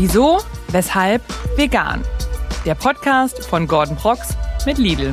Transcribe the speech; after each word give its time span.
Wieso, 0.00 0.40
weshalb, 0.68 1.22
vegan. 1.56 2.04
Der 2.64 2.76
Podcast 2.76 3.44
von 3.44 3.66
Gordon 3.66 3.96
Prox 3.96 4.36
mit 4.64 4.78
Lidl. 4.78 5.12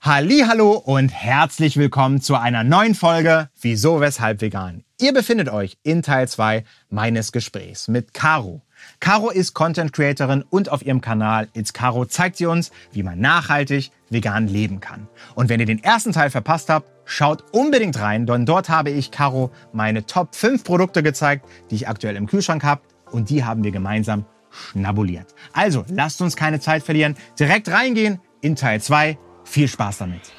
Hallo 0.00 0.72
und 0.72 1.10
herzlich 1.10 1.76
willkommen 1.76 2.20
zu 2.20 2.34
einer 2.34 2.64
neuen 2.64 2.96
Folge 2.96 3.50
Wieso, 3.60 4.00
weshalb 4.00 4.40
vegan. 4.40 4.82
Ihr 5.00 5.12
befindet 5.12 5.48
euch 5.48 5.78
in 5.84 6.02
Teil 6.02 6.26
2 6.26 6.64
meines 6.90 7.30
Gesprächs 7.30 7.86
mit 7.86 8.12
Caro. 8.12 8.62
Caro 9.02 9.30
ist 9.30 9.52
Content 9.52 9.92
Creatorin 9.92 10.44
und 10.48 10.70
auf 10.70 10.86
ihrem 10.86 11.00
Kanal 11.00 11.48
It's 11.54 11.72
Caro 11.72 12.04
zeigt 12.04 12.36
sie 12.36 12.46
uns, 12.46 12.70
wie 12.92 13.02
man 13.02 13.18
nachhaltig 13.18 13.90
vegan 14.10 14.46
leben 14.46 14.78
kann. 14.78 15.08
Und 15.34 15.48
wenn 15.48 15.58
ihr 15.58 15.66
den 15.66 15.82
ersten 15.82 16.12
Teil 16.12 16.30
verpasst 16.30 16.68
habt, 16.68 16.88
schaut 17.04 17.42
unbedingt 17.52 17.98
rein, 17.98 18.26
denn 18.26 18.46
dort 18.46 18.68
habe 18.68 18.90
ich 18.90 19.10
Caro 19.10 19.50
meine 19.72 20.06
Top 20.06 20.36
5 20.36 20.62
Produkte 20.62 21.02
gezeigt, 21.02 21.44
die 21.68 21.74
ich 21.74 21.88
aktuell 21.88 22.14
im 22.14 22.28
Kühlschrank 22.28 22.62
habe 22.62 22.82
und 23.10 23.28
die 23.28 23.42
haben 23.42 23.64
wir 23.64 23.72
gemeinsam 23.72 24.24
schnabuliert. 24.50 25.34
Also, 25.52 25.84
lasst 25.88 26.22
uns 26.22 26.36
keine 26.36 26.60
Zeit 26.60 26.84
verlieren, 26.84 27.16
direkt 27.40 27.68
reingehen 27.70 28.20
in 28.40 28.54
Teil 28.54 28.80
2. 28.80 29.18
Viel 29.42 29.66
Spaß 29.66 29.98
damit. 29.98 30.32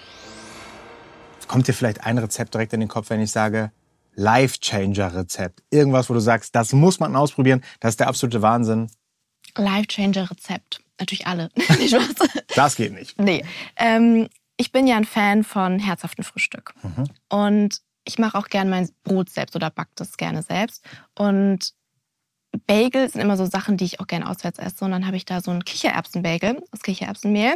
Kommt 1.49 1.67
dir 1.67 1.73
vielleicht 1.73 2.05
ein 2.05 2.17
Rezept 2.17 2.53
direkt 2.53 2.71
in 2.71 2.79
den 2.79 2.87
Kopf, 2.87 3.09
wenn 3.09 3.19
ich 3.19 3.31
sage, 3.31 3.73
Life-Changer-Rezept? 4.15 5.63
Irgendwas, 5.69 6.09
wo 6.09 6.13
du 6.13 6.19
sagst, 6.19 6.55
das 6.55 6.73
muss 6.73 6.99
man 6.99 7.15
ausprobieren, 7.15 7.63
das 7.79 7.93
ist 7.93 7.99
der 7.99 8.07
absolute 8.07 8.41
Wahnsinn. 8.41 8.89
Life-Changer-Rezept. 9.55 10.81
Natürlich 10.99 11.27
alle. 11.27 11.49
das 12.55 12.75
geht 12.75 12.93
nicht. 12.93 13.19
Nee. 13.19 13.43
Ähm, 13.75 14.27
ich 14.57 14.71
bin 14.71 14.87
ja 14.87 14.97
ein 14.97 15.05
Fan 15.05 15.43
von 15.43 15.79
herzhaftem 15.79 16.23
Frühstück. 16.23 16.73
Mhm. 16.83 17.05
Und 17.29 17.81
ich 18.05 18.19
mache 18.19 18.37
auch 18.37 18.47
gerne 18.47 18.69
mein 18.69 18.89
Brot 19.03 19.29
selbst 19.29 19.55
oder 19.55 19.69
back 19.69 19.89
das 19.95 20.17
gerne 20.17 20.43
selbst. 20.43 20.83
Und 21.17 21.73
Bagels 22.67 23.13
sind 23.13 23.21
immer 23.21 23.37
so 23.37 23.45
Sachen, 23.45 23.77
die 23.77 23.85
ich 23.85 23.99
auch 23.99 24.07
gerne 24.07 24.29
auswärts 24.29 24.59
esse. 24.59 24.85
Und 24.85 24.91
dann 24.91 25.07
habe 25.07 25.17
ich 25.17 25.25
da 25.25 25.41
so 25.41 25.51
einen 25.51 25.65
Kichererbsenbagel 25.65 26.61
aus 26.71 26.81
Kichererbsenmehl 26.81 27.55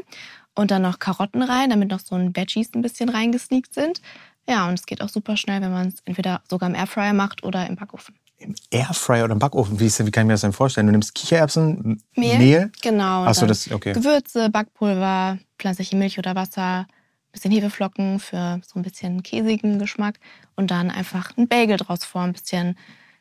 und 0.55 0.71
dann 0.71 0.81
noch 0.81 0.99
Karotten 0.99 1.43
rein, 1.43 1.69
damit 1.69 1.89
noch 1.89 1.99
so 1.99 2.15
ein 2.15 2.35
Veggies 2.35 2.73
ein 2.73 2.81
bisschen 2.81 3.09
reingesneakt 3.09 3.73
sind. 3.73 4.01
Ja, 4.47 4.67
und 4.67 4.75
es 4.75 4.85
geht 4.85 5.01
auch 5.01 5.09
super 5.09 5.37
schnell, 5.37 5.61
wenn 5.61 5.71
man 5.71 5.87
es 5.89 5.95
entweder 6.05 6.41
sogar 6.49 6.69
im 6.69 6.75
Airfryer 6.75 7.13
macht 7.13 7.43
oder 7.43 7.67
im 7.67 7.75
Backofen. 7.75 8.15
Im 8.37 8.55
Airfryer 8.71 9.25
oder 9.25 9.33
im 9.33 9.39
Backofen? 9.39 9.79
Wie, 9.79 9.87
ist, 9.87 10.05
wie 10.05 10.11
kann 10.11 10.23
ich 10.23 10.27
mir 10.27 10.33
das 10.33 10.41
denn 10.41 10.53
vorstellen? 10.53 10.87
Du 10.87 10.91
nimmst 10.91 11.15
Kichererbsen, 11.15 12.01
Mehl, 12.15 12.37
Mehl? 12.37 12.71
genau. 12.81 13.25
Achso, 13.25 13.45
das, 13.45 13.69
okay. 13.71 13.93
Gewürze, 13.93 14.49
Backpulver, 14.49 15.39
pflanzliche 15.57 15.95
Milch 15.95 16.19
oder 16.19 16.35
Wasser, 16.35 16.85
bisschen 17.31 17.51
Hefeflocken 17.51 18.19
für 18.19 18.61
so 18.65 18.79
ein 18.79 18.83
bisschen 18.83 19.23
käsigen 19.23 19.79
Geschmack 19.79 20.19
und 20.55 20.71
dann 20.71 20.91
einfach 20.91 21.35
ein 21.37 21.47
Bagel 21.47 21.77
draus 21.77 22.03
vor, 22.03 22.21
ein 22.21 22.33
bisschen 22.33 22.77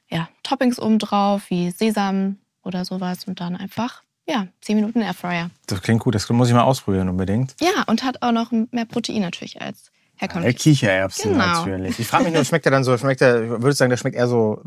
ja, 0.09 0.29
Toppings 0.43 0.79
oben 0.79 0.99
drauf, 0.99 1.51
wie 1.51 1.71
Sesam 1.71 2.39
oder 2.63 2.85
sowas 2.85 3.25
und 3.27 3.41
dann 3.41 3.57
einfach 3.57 4.03
ja, 4.29 4.49
10 4.61 4.77
Minuten 4.77 5.03
Airfryer. 5.03 5.51
Das 5.67 5.83
klingt 5.83 6.03
gut, 6.03 6.15
das 6.15 6.29
muss 6.31 6.49
ich 6.49 6.55
mal 6.55 6.63
ausprobieren 6.63 7.09
unbedingt. 7.09 7.55
Ja, 7.61 7.85
und 7.87 8.03
hat 8.03 8.23
auch 8.23 8.33
noch 8.33 8.51
mehr 8.51 8.85
Protein 8.85 9.23
natürlich 9.23 9.61
als 9.63 9.93
herkömmlich. 10.17 10.57
Kichererbsen 10.57 11.33
Genau. 11.33 11.45
natürlich. 11.45 11.99
Ich 11.99 12.07
frage 12.07 12.25
mich 12.25 12.35
nur, 12.35 12.45
schmeckt 12.45 12.65
der 12.65 12.73
dann 12.73 12.85
so, 12.85 12.97
schmeckt 12.99 13.21
der, 13.21 13.49
würde 13.49 13.71
ich 13.71 13.77
sagen, 13.77 13.91
der 13.91 13.97
schmeckt 13.97 14.17
eher 14.17 14.29
so 14.29 14.63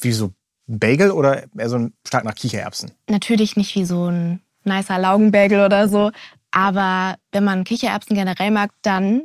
wie 0.00 0.12
so 0.12 0.32
Bagel 0.66 1.10
oder 1.10 1.44
eher 1.56 1.68
so 1.68 1.88
stark 2.06 2.24
nach 2.24 2.34
Kichererbsen? 2.34 2.92
Natürlich 3.08 3.56
nicht 3.56 3.74
wie 3.74 3.84
so 3.84 4.06
ein 4.06 4.40
nicer 4.64 4.98
Laugenbagel 4.98 5.64
oder 5.64 5.88
so, 5.88 6.12
aber 6.50 7.16
wenn 7.32 7.44
man 7.44 7.64
Kichererbsen 7.64 8.14
generell 8.16 8.50
mag, 8.50 8.70
dann 8.82 9.22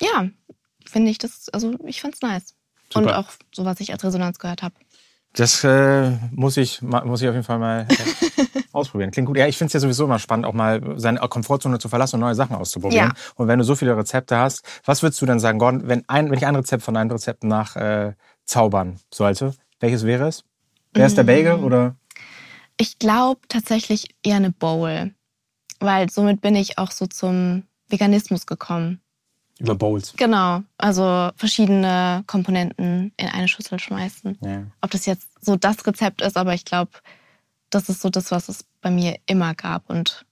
ja, 0.00 0.28
finde 0.86 1.10
ich 1.10 1.18
das, 1.18 1.48
also 1.50 1.74
ich 1.84 2.00
fand's 2.00 2.22
nice. 2.22 2.54
Und 2.94 3.04
Super. 3.04 3.18
auch 3.18 3.28
so, 3.54 3.64
was 3.64 3.78
ich 3.80 3.92
als 3.92 4.02
Resonanz 4.02 4.38
gehört 4.38 4.62
habe. 4.62 4.74
Das 5.34 5.62
äh, 5.62 6.10
muss, 6.32 6.56
ich, 6.56 6.82
muss 6.82 7.22
ich 7.22 7.28
auf 7.28 7.34
jeden 7.34 7.44
Fall 7.44 7.58
mal 7.58 7.86
äh, 7.88 8.44
ausprobieren. 8.72 9.12
Klingt 9.12 9.26
gut. 9.26 9.36
Ja, 9.36 9.46
ich 9.46 9.56
finde 9.56 9.68
es 9.68 9.74
ja 9.74 9.80
sowieso 9.80 10.04
immer 10.04 10.18
spannend, 10.18 10.44
auch 10.44 10.52
mal 10.54 10.94
seine 10.96 11.20
Komfortzone 11.20 11.78
zu 11.78 11.88
verlassen 11.88 12.16
und 12.16 12.22
neue 12.22 12.34
Sachen 12.34 12.56
auszuprobieren. 12.56 13.12
Ja. 13.14 13.32
Und 13.36 13.46
wenn 13.46 13.58
du 13.58 13.64
so 13.64 13.76
viele 13.76 13.96
Rezepte 13.96 14.36
hast, 14.36 14.62
was 14.84 15.02
würdest 15.02 15.22
du 15.22 15.26
dann 15.26 15.38
sagen, 15.38 15.58
Gordon, 15.58 15.86
wenn, 15.86 16.02
ein, 16.08 16.30
wenn 16.30 16.38
ich 16.38 16.46
ein 16.46 16.56
Rezept 16.56 16.82
von 16.82 16.94
deinen 16.94 17.10
Rezepten 17.10 17.48
nach 17.48 17.76
äh, 17.76 18.14
zaubern 18.44 18.98
sollte, 19.14 19.54
welches 19.78 20.04
wäre 20.04 20.26
es? 20.26 20.44
Wäre 20.92 21.06
es 21.06 21.14
der 21.14 21.24
Bagel 21.24 21.58
Mm. 21.58 21.64
oder? 21.64 21.96
Ich 22.76 22.98
glaube 22.98 23.40
tatsächlich 23.48 24.08
eher 24.24 24.36
eine 24.36 24.50
Bowl, 24.50 25.12
weil 25.78 26.10
somit 26.10 26.40
bin 26.40 26.56
ich 26.56 26.78
auch 26.78 26.90
so 26.90 27.06
zum 27.06 27.64
Veganismus 27.88 28.46
gekommen. 28.46 29.00
Über 29.60 29.74
Bowls. 29.74 30.14
Genau, 30.16 30.62
also 30.78 31.30
verschiedene 31.36 32.24
Komponenten 32.26 33.12
in 33.16 33.28
eine 33.28 33.46
Schüssel 33.46 33.78
schmeißen. 33.78 34.38
Ja. 34.40 34.62
Ob 34.80 34.90
das 34.90 35.04
jetzt 35.06 35.28
so 35.40 35.56
das 35.56 35.86
Rezept 35.86 36.22
ist, 36.22 36.36
aber 36.36 36.54
ich 36.54 36.64
glaube, 36.64 36.92
das 37.68 37.88
ist 37.88 38.00
so 38.00 38.08
das, 38.08 38.30
was 38.30 38.48
es 38.48 38.64
bei 38.80 38.90
mir 38.90 39.16
immer 39.26 39.54
gab. 39.54 39.88
Und 39.90 40.24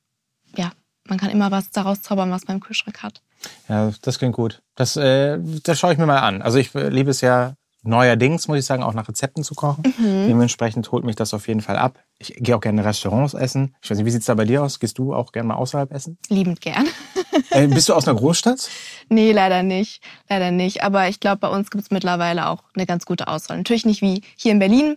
ja, 0.57 0.73
man 1.07 1.19
kann 1.19 1.31
immer 1.31 1.51
was 1.51 1.71
daraus 1.71 2.03
zaubern, 2.03 2.31
was 2.31 2.47
man 2.49 2.57
im 2.57 2.63
Kühlschrank 2.63 3.03
hat. 3.03 3.23
Ja, 3.69 3.93
das 4.03 4.19
klingt 4.19 4.35
gut. 4.35 4.63
Das, 4.75 4.97
äh, 4.97 5.39
das 5.63 5.79
schaue 5.79 5.93
ich 5.93 5.99
mir 5.99 6.07
mal 6.07 6.21
an. 6.21 6.43
Also 6.43 6.59
ich 6.59 6.75
äh, 6.75 6.89
liebe 6.89 7.11
es 7.11 7.21
ja 7.21 7.55
neuerdings, 7.83 8.49
muss 8.49 8.59
ich 8.59 8.65
sagen, 8.65 8.83
auch 8.83 8.95
nach 8.95 9.09
Rezepten 9.09 9.45
zu 9.45 9.55
kochen. 9.55 9.83
Mhm. 9.99 10.27
Dementsprechend 10.29 10.91
holt 10.91 11.05
mich 11.05 11.17
das 11.17 11.35
auf 11.35 11.49
jeden 11.49 11.61
Fall 11.61 11.77
ab. 11.77 11.99
Ich 12.19 12.35
gehe 12.35 12.57
auch 12.57 12.61
gerne 12.61 12.81
in 12.81 12.87
Restaurants 12.87 13.35
essen. 13.35 13.77
Ich 13.83 13.91
weiß 13.91 13.99
nicht, 13.99 14.07
wie 14.07 14.11
sieht's 14.11 14.27
da 14.27 14.35
bei 14.35 14.45
dir 14.45 14.63
aus? 14.63 14.81
Gehst 14.81 14.99
du 14.99 15.15
auch 15.15 15.33
gerne 15.33 15.49
mal 15.49 15.55
außerhalb 15.55 15.93
essen? 15.93 16.19
Liebend 16.29 16.61
gern. 16.61 16.87
äh, 17.51 17.67
bist 17.67 17.89
du 17.89 17.95
aus 17.95 18.07
einer 18.07 18.19
Großstadt? 18.19 18.69
nee, 19.09 19.33
leider 19.33 19.63
nicht. 19.63 20.03
Leider 20.29 20.51
nicht. 20.51 20.83
Aber 20.83 21.09
ich 21.09 21.21
glaube, 21.21 21.39
bei 21.39 21.49
uns 21.49 21.71
gibt 21.71 21.85
es 21.85 21.91
mittlerweile 21.91 22.49
auch 22.49 22.65
eine 22.75 22.87
ganz 22.87 23.07
gute 23.07 23.29
Auswahl. 23.29 23.59
Natürlich 23.59 23.87
nicht 23.87 24.03
wie 24.03 24.23
hier 24.37 24.53
in 24.53 24.59
Berlin, 24.59 24.97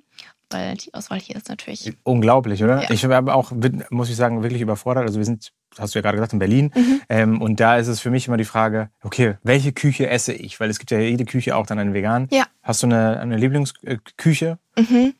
weil 0.49 0.75
die 0.75 0.93
Auswahl 0.93 1.19
hier 1.19 1.35
ist 1.35 1.49
natürlich. 1.49 1.93
Unglaublich, 2.03 2.63
oder? 2.63 2.83
Ja. 2.83 2.91
Ich 2.91 3.03
habe 3.03 3.33
auch, 3.33 3.51
muss 3.89 4.09
ich 4.09 4.15
sagen, 4.15 4.43
wirklich 4.43 4.61
überfordert. 4.61 5.05
Also 5.05 5.17
wir 5.19 5.25
sind, 5.25 5.51
hast 5.77 5.95
du 5.95 5.99
ja 5.99 6.03
gerade 6.03 6.17
gesagt, 6.17 6.33
in 6.33 6.39
Berlin. 6.39 6.71
Mhm. 6.75 7.01
Ähm, 7.09 7.41
und 7.41 7.59
da 7.59 7.77
ist 7.77 7.87
es 7.87 7.99
für 7.99 8.11
mich 8.11 8.27
immer 8.27 8.37
die 8.37 8.45
Frage, 8.45 8.89
okay, 9.03 9.35
welche 9.43 9.71
Küche 9.71 10.09
esse 10.09 10.33
ich? 10.33 10.59
Weil 10.59 10.69
es 10.69 10.79
gibt 10.79 10.91
ja 10.91 10.99
jede 10.99 11.25
Küche 11.25 11.55
auch 11.55 11.65
dann 11.65 11.79
eine 11.79 11.93
vegan. 11.93 12.27
Ja. 12.31 12.45
Hast 12.61 12.83
du 12.83 12.87
eine, 12.87 13.19
eine 13.19 13.37
Lieblingsküche? 13.37 14.59
Mhm. 14.77 15.13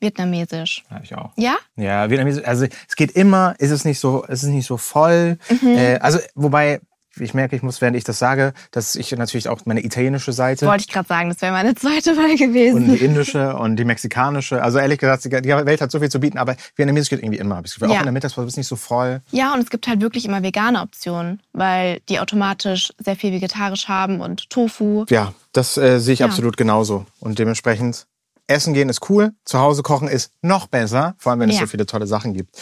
Vietnamesisch. 0.00 0.84
Ja, 0.90 1.00
ich 1.02 1.14
auch. 1.14 1.30
Ja? 1.36 1.56
Ja, 1.76 2.10
Vietnamesisch, 2.10 2.44
also 2.46 2.66
es 2.88 2.96
geht 2.96 3.12
immer, 3.12 3.54
ist 3.58 3.70
es 3.70 3.84
nicht 3.84 3.98
so, 4.00 4.22
ist 4.24 4.42
es 4.42 4.48
nicht 4.48 4.66
so 4.66 4.76
voll. 4.76 5.38
Mhm. 5.48 5.68
Äh, 5.76 5.98
also, 5.98 6.18
wobei, 6.34 6.80
ich 7.16 7.32
merke, 7.32 7.54
ich 7.54 7.62
muss, 7.62 7.80
während 7.80 7.96
ich 7.96 8.02
das 8.02 8.18
sage, 8.18 8.54
dass 8.72 8.96
ich 8.96 9.12
natürlich 9.12 9.48
auch 9.48 9.60
meine 9.66 9.84
italienische 9.84 10.32
Seite 10.32 10.66
Wollte 10.66 10.84
ich 10.88 10.92
gerade 10.92 11.06
sagen, 11.06 11.28
das 11.28 11.40
wäre 11.42 11.52
meine 11.52 11.74
zweite 11.76 12.16
Wahl 12.16 12.30
und 12.30 12.36
gewesen. 12.38 12.92
die 12.92 13.04
indische 13.04 13.54
und 13.56 13.76
die 13.76 13.84
mexikanische. 13.84 14.60
Also 14.60 14.78
ehrlich 14.78 14.98
gesagt, 14.98 15.24
die 15.24 15.30
Welt 15.30 15.80
hat 15.80 15.92
so 15.92 16.00
viel 16.00 16.08
zu 16.10 16.18
bieten, 16.18 16.38
aber 16.38 16.56
Vietnamesisch 16.74 17.10
geht 17.10 17.20
irgendwie 17.20 17.38
immer. 17.38 17.62
Gefühl. 17.62 17.86
Auch 17.88 17.92
Ja. 17.92 17.98
in 18.00 18.04
der 18.06 18.12
Mittagspause 18.12 18.48
ist 18.48 18.56
nicht 18.56 18.66
so 18.66 18.74
voll. 18.74 19.22
Ja, 19.30 19.54
und 19.54 19.60
es 19.60 19.70
gibt 19.70 19.86
halt 19.86 20.00
wirklich 20.00 20.26
immer 20.26 20.42
vegane 20.42 20.80
Optionen, 20.82 21.40
weil 21.52 22.00
die 22.08 22.18
automatisch 22.18 22.92
sehr 22.98 23.14
viel 23.14 23.32
vegetarisch 23.32 23.86
haben 23.86 24.20
und 24.20 24.50
Tofu. 24.50 25.04
Ja, 25.08 25.34
das 25.52 25.76
äh, 25.76 26.00
sehe 26.00 26.14
ich 26.14 26.18
Ja. 26.20 26.26
absolut 26.26 26.56
genauso. 26.56 27.06
Und 27.20 27.38
dementsprechend, 27.38 28.06
Essen 28.46 28.74
gehen 28.74 28.88
ist 28.88 29.08
cool, 29.08 29.32
zu 29.44 29.58
Hause 29.58 29.82
kochen 29.82 30.08
ist 30.08 30.32
noch 30.42 30.66
besser, 30.66 31.14
vor 31.18 31.30
allem 31.32 31.40
wenn 31.40 31.48
es 31.50 31.56
Ja. 31.56 31.62
so 31.62 31.66
viele 31.66 31.86
tolle 31.86 32.06
Sachen 32.06 32.34
gibt. 32.34 32.56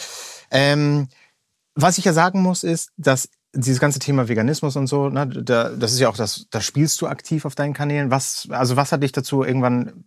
Ähm, 0.51 1.07
was 1.75 1.97
ich 1.97 2.05
ja 2.05 2.13
sagen 2.13 2.41
muss, 2.41 2.63
ist, 2.63 2.91
dass 2.97 3.29
dieses 3.55 3.79
ganze 3.79 3.99
Thema 3.99 4.27
Veganismus 4.27 4.75
und 4.75 4.87
so, 4.87 5.09
ne, 5.09 5.27
da, 5.27 5.69
das 5.69 5.93
ist 5.93 5.99
ja 5.99 6.09
auch 6.09 6.15
das, 6.15 6.47
das 6.49 6.65
spielst 6.65 6.99
du 7.01 7.07
aktiv 7.07 7.45
auf 7.45 7.53
deinen 7.55 7.73
Kanälen. 7.73 8.09
Was, 8.09 8.47
also 8.49 8.75
was 8.75 8.91
hat 8.91 9.03
dich 9.03 9.11
dazu 9.11 9.43
irgendwann, 9.43 10.03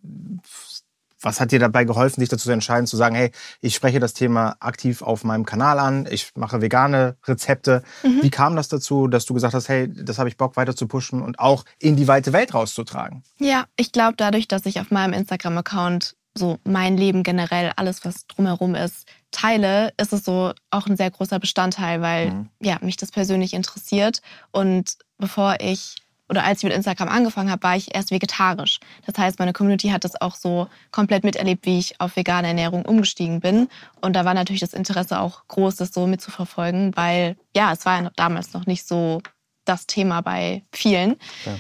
was 1.26 1.41
hat 1.41 1.50
dir 1.50 1.59
dabei 1.59 1.84
geholfen, 1.84 2.20
dich 2.20 2.28
dazu 2.28 2.44
zu 2.44 2.53
entscheiden, 2.53 2.87
zu 2.87 2.97
sagen, 2.97 3.16
hey, 3.16 3.32
ich 3.60 3.75
spreche 3.75 3.98
das 3.98 4.14
Thema 4.14 4.56
aktiv 4.60 5.03
auf 5.03 5.25
meinem 5.25 5.44
Kanal 5.44 5.81
an, 5.81 6.06
ich 6.09 6.31
mache 6.37 6.62
vegane 6.62 7.16
Rezepte. 7.25 7.82
Wie 8.03 8.31
kam 8.31 8.54
das 8.54 8.69
dazu, 8.69 9.09
dass 9.09 9.26
du 9.26 9.34
gesagt 9.34 9.53
hast, 9.53 9.68
hey, 9.68 9.92
das 9.92 10.18
habe 10.18 10.28
ich 10.28 10.36
Bock 10.36 10.56
weiter 10.56 10.77
zu 10.77 10.86
pushen 10.86 11.21
und 11.22 11.41
auch 11.41 11.65
in 11.80 11.97
die 11.97 12.06
weite 12.06 12.33
Welt 12.33 12.54
rauszutragen? 12.54 13.24
Ja, 13.39 13.65
ich 13.77 13.91
glaube 13.91 14.15
dadurch, 14.16 14.47
dass 14.47 14.66
ich 14.66 14.78
auf 14.80 14.91
meinem 14.92 15.12
Instagram-Account 15.15 16.15
so 16.39 16.59
mein 16.65 16.97
Leben 16.97 17.22
generell, 17.22 17.72
alles 17.77 18.04
was 18.04 18.27
drumherum 18.28 18.74
ist, 18.74 19.06
teile, 19.33 19.92
ist 20.01 20.12
es 20.12 20.24
so 20.24 20.53
auch 20.71 20.86
ein 20.86 20.97
sehr 20.97 21.10
großer 21.10 21.39
Bestandteil, 21.41 22.03
weil 22.03 22.30
Mhm. 22.30 22.48
ja 22.62 22.77
mich 22.83 22.97
das 22.97 23.10
persönlich 23.10 23.53
interessiert. 23.53 24.21
Und 24.53 24.98
bevor 25.18 25.56
ich 25.60 25.97
oder 26.28 26.45
als 26.45 26.59
ich 26.59 26.65
mit 26.65 26.73
Instagram 26.73 27.09
angefangen 27.09 27.51
habe, 27.51 27.63
war 27.63 27.77
ich 27.77 27.95
erst 27.95 28.11
vegetarisch. 28.11 28.81
Das 29.07 29.17
heißt, 29.17 29.39
meine 29.39 29.53
Community 29.53 29.89
hat 29.89 30.05
das 30.05 30.21
auch 30.21 30.34
so 30.34 30.69
komplett 30.91 31.25
miterlebt, 31.25 31.67
wie 31.67 31.78
ich 31.78 32.01
auf 32.01 32.17
vegane 32.17 32.49
Ernährung 32.49 32.84
umgestiegen 32.84 33.41
bin. 33.41 33.69
Und 34.01 34.15
da 34.15 34.25
war 34.25 34.34
natürlich 34.34 34.61
das 34.61 34.73
Interesse 34.73 35.21
auch 35.21 35.47
groß, 35.49 35.77
das 35.77 35.93
so 35.93 36.07
mitzuverfolgen, 36.07 36.97
weil 36.97 37.37
ja, 37.55 37.73
es 37.73 37.87
war 37.87 38.03
ja 38.03 38.11
damals 38.17 38.53
noch 38.55 38.67
nicht 38.67 38.87
so 38.87 39.23
das 39.65 39.87
Thema 39.87 40.21
bei 40.21 40.63
vielen. 40.73 41.17
Ja. 41.45 41.59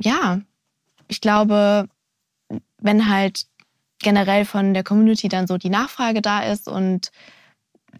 ja, 0.00 0.40
ich 1.08 1.20
glaube, 1.20 1.88
wenn 2.78 3.08
halt 3.10 3.46
generell 3.98 4.44
von 4.44 4.74
der 4.74 4.84
Community 4.84 5.28
dann 5.28 5.46
so 5.46 5.58
die 5.58 5.70
Nachfrage 5.70 6.22
da 6.22 6.40
ist 6.40 6.68
und 6.68 7.12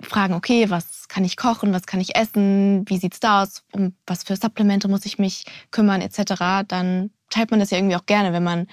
fragen, 0.03 0.35
okay, 0.35 0.71
was 0.71 1.09
kann 1.09 1.25
ich 1.25 1.37
kochen, 1.37 1.73
was 1.73 1.87
kann 1.87 2.01
ich 2.01 2.17
essen, 2.17 2.85
wie 2.89 2.99
sieht's 2.99 3.21
da 3.21 3.43
aus, 3.43 3.65
um 3.73 3.95
was 4.07 4.25
für 4.25 4.37
Supplemente 4.37 4.89
muss 4.89 5.07
ich 5.07 5.19
mich 5.19 5.45
kümmern 5.71 6.01
etc., 6.01 6.65
dann 6.67 7.11
teilt 7.31 7.51
man 7.51 7.61
das 7.61 7.71
ja 7.71 7.79
irgendwie 7.79 7.97
auch 7.97 8.07
gerne, 8.07 8.33
wenn 8.33 8.45
man 8.45 8.67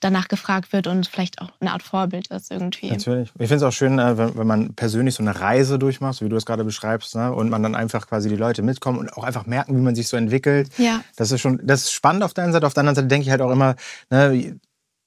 danach 0.00 0.28
gefragt 0.28 0.72
wird 0.72 0.86
und 0.86 1.06
vielleicht 1.06 1.40
auch 1.40 1.50
eine 1.60 1.72
Art 1.72 1.82
Vorbild 1.82 2.28
ist 2.28 2.50
irgendwie. 2.50 2.90
Natürlich. 2.90 3.30
Ich 3.38 3.48
finde 3.48 3.56
es 3.56 3.62
auch 3.62 3.72
schön, 3.72 3.98
äh, 3.98 4.16
wenn, 4.16 4.46
man 4.46 4.74
persönlich 4.74 5.14
so 5.14 5.22
eine 5.22 5.40
Reise 5.40 5.78
durchmacht, 5.78 6.22
wie 6.22 6.28
du 6.28 6.36
es 6.36 6.46
gerade 6.46 6.64
beschreibst, 6.64 7.16
ne? 7.16 7.32
und 7.32 7.50
man 7.50 7.62
dann 7.62 7.74
einfach 7.74 8.06
quasi 8.06 8.28
die 8.28 8.36
Leute 8.36 8.62
mitkommen 8.62 8.98
und 8.98 9.12
auch 9.14 9.24
einfach 9.24 9.46
merken, 9.46 9.76
wie 9.76 9.80
man 9.80 9.94
sich 9.94 10.08
so 10.08 10.16
entwickelt. 10.16 10.70
Ja. 10.78 11.00
Das 11.16 11.32
ist 11.32 11.40
schon, 11.40 11.60
das 11.64 11.82
ist 11.82 11.92
spannend 11.92 12.22
auf 12.22 12.32
der 12.32 12.44
einen 12.44 12.52
Seite. 12.52 12.66
Auf 12.66 12.74
der 12.74 12.82
anderen 12.82 12.96
Seite 12.96 13.08
denke 13.08 13.24
ich 13.24 13.30
halt 13.30 13.40
auch 13.40 13.50
immer, 13.50 13.74
ne, 14.10 14.58